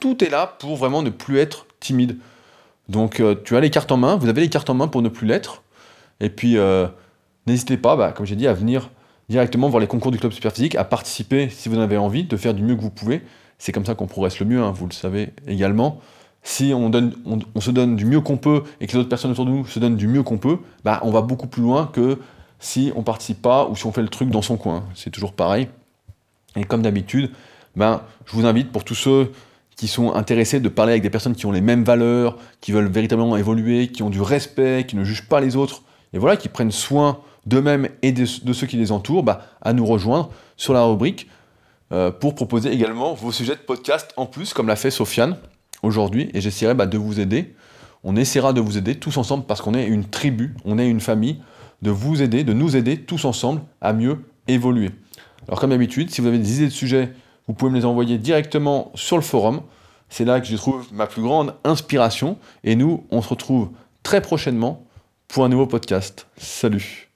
Tout 0.00 0.24
est 0.24 0.30
là 0.30 0.46
pour 0.58 0.76
vraiment 0.76 1.02
ne 1.02 1.10
plus 1.10 1.38
être 1.38 1.66
timide. 1.80 2.16
Donc 2.88 3.20
euh, 3.20 3.34
tu 3.44 3.56
as 3.56 3.60
les 3.60 3.70
cartes 3.70 3.92
en 3.92 3.96
main, 3.96 4.16
vous 4.16 4.28
avez 4.28 4.40
les 4.40 4.48
cartes 4.48 4.70
en 4.70 4.74
main 4.74 4.88
pour 4.88 5.02
ne 5.02 5.08
plus 5.08 5.26
l'être. 5.26 5.62
Et 6.20 6.30
puis 6.30 6.56
euh, 6.56 6.86
n'hésitez 7.46 7.76
pas, 7.76 7.96
bah, 7.96 8.12
comme 8.12 8.26
j'ai 8.26 8.36
dit, 8.36 8.46
à 8.46 8.54
venir 8.54 8.90
directement 9.28 9.68
voir 9.68 9.80
les 9.80 9.86
concours 9.86 10.10
du 10.10 10.18
club 10.18 10.32
Superphysique, 10.32 10.74
à 10.74 10.84
participer 10.84 11.48
si 11.50 11.68
vous 11.68 11.76
en 11.76 11.82
avez 11.82 11.98
envie, 11.98 12.24
de 12.24 12.36
faire 12.36 12.54
du 12.54 12.62
mieux 12.62 12.76
que 12.76 12.80
vous 12.80 12.90
pouvez. 12.90 13.22
C'est 13.58 13.72
comme 13.72 13.84
ça 13.84 13.94
qu'on 13.94 14.06
progresse 14.06 14.38
le 14.38 14.46
mieux, 14.46 14.62
hein, 14.62 14.70
vous 14.70 14.86
le 14.86 14.92
savez 14.92 15.30
également 15.46 16.00
si 16.42 16.72
on, 16.74 16.90
on, 17.54 17.60
se 17.60 17.70
donne 17.70 17.96
du 17.96 18.06
mieux 18.06 18.20
qu'on 18.20 18.36
peut 18.36 18.62
et 18.80 18.86
que 18.86 18.92
les 18.92 18.98
autres 18.98 19.08
personnes 19.08 19.32
autour 19.32 19.44
de 19.44 19.50
nous 19.50 19.66
se 19.66 19.78
donnent 19.78 19.96
du 19.96 20.08
mieux 20.08 20.22
qu'on 20.22 20.38
peut, 20.38 20.58
bah, 20.84 21.00
on 21.02 21.10
va 21.10 21.20
beaucoup 21.20 21.46
plus 21.46 21.62
loin 21.62 21.90
que 21.92 22.18
si 22.58 22.92
on 22.96 23.02
participe 23.02 23.42
pas 23.42 23.66
ou 23.68 23.76
si 23.76 23.86
on 23.86 23.92
fait 23.92 24.02
le 24.02 24.08
truc 24.08 24.30
dans 24.30 24.40
son 24.40 24.56
coin. 24.56 24.84
C'est 24.94 25.10
toujours 25.10 25.32
pareil. 25.32 25.68
Et 26.56 26.64
comme 26.64 26.82
d'habitude, 26.82 27.32
ben, 27.78 28.02
je 28.26 28.32
vous 28.32 28.44
invite 28.44 28.70
pour 28.70 28.84
tous 28.84 28.94
ceux 28.94 29.32
qui 29.76 29.86
sont 29.86 30.12
intéressés 30.12 30.58
de 30.58 30.68
parler 30.68 30.92
avec 30.92 31.02
des 31.02 31.10
personnes 31.10 31.36
qui 31.36 31.46
ont 31.46 31.52
les 31.52 31.60
mêmes 31.60 31.84
valeurs, 31.84 32.36
qui 32.60 32.72
veulent 32.72 32.90
véritablement 32.90 33.36
évoluer, 33.36 33.88
qui 33.88 34.02
ont 34.02 34.10
du 34.10 34.20
respect, 34.20 34.84
qui 34.86 34.96
ne 34.96 35.04
jugent 35.04 35.28
pas 35.28 35.40
les 35.40 35.54
autres, 35.54 35.82
et 36.12 36.18
voilà, 36.18 36.36
qui 36.36 36.48
prennent 36.48 36.72
soin 36.72 37.20
d'eux-mêmes 37.46 37.88
et 38.02 38.10
de, 38.12 38.26
ceux 38.26 38.66
qui 38.66 38.76
les 38.76 38.90
entourent, 38.90 39.22
bah, 39.22 39.46
à 39.62 39.72
nous 39.72 39.86
rejoindre 39.86 40.30
sur 40.56 40.74
la 40.74 40.82
rubrique 40.82 41.28
euh, 41.92 42.10
pour 42.10 42.34
proposer 42.34 42.72
également 42.72 43.14
vos 43.14 43.30
sujets 43.30 43.54
de 43.54 43.60
podcast 43.60 44.12
en 44.16 44.26
plus, 44.26 44.52
comme 44.52 44.66
l'a 44.66 44.76
fait 44.76 44.90
Sofiane 44.90 45.36
aujourd'hui 45.82 46.30
et 46.34 46.40
j'essaierai 46.40 46.74
bah, 46.74 46.86
de 46.86 46.98
vous 46.98 47.20
aider. 47.20 47.54
On 48.02 48.16
essaiera 48.16 48.52
de 48.52 48.60
vous 48.60 48.76
aider 48.76 48.96
tous 48.96 49.16
ensemble 49.16 49.44
parce 49.46 49.62
qu'on 49.62 49.74
est 49.74 49.86
une 49.86 50.04
tribu, 50.04 50.54
on 50.64 50.78
est 50.78 50.88
une 50.88 51.00
famille, 51.00 51.40
de 51.82 51.90
vous 51.90 52.22
aider, 52.22 52.42
de 52.42 52.52
nous 52.52 52.76
aider 52.76 52.98
tous 52.98 53.24
ensemble 53.24 53.62
à 53.80 53.92
mieux 53.92 54.18
évoluer. 54.48 54.90
Alors 55.46 55.60
comme 55.60 55.70
d'habitude, 55.70 56.10
si 56.10 56.20
vous 56.20 56.26
avez 56.26 56.38
des 56.38 56.56
idées 56.56 56.66
de 56.66 56.72
sujets, 56.72 57.12
vous 57.48 57.54
pouvez 57.54 57.72
me 57.72 57.76
les 57.76 57.84
envoyer 57.84 58.18
directement 58.18 58.92
sur 58.94 59.16
le 59.16 59.22
forum. 59.22 59.62
C'est 60.10 60.24
là 60.24 60.40
que 60.40 60.46
je 60.46 60.56
trouve 60.56 60.86
ma 60.92 61.06
plus 61.06 61.22
grande 61.22 61.54
inspiration. 61.64 62.38
Et 62.62 62.76
nous, 62.76 63.04
on 63.10 63.22
se 63.22 63.28
retrouve 63.28 63.70
très 64.02 64.20
prochainement 64.20 64.84
pour 65.26 65.44
un 65.44 65.48
nouveau 65.48 65.66
podcast. 65.66 66.26
Salut 66.36 67.07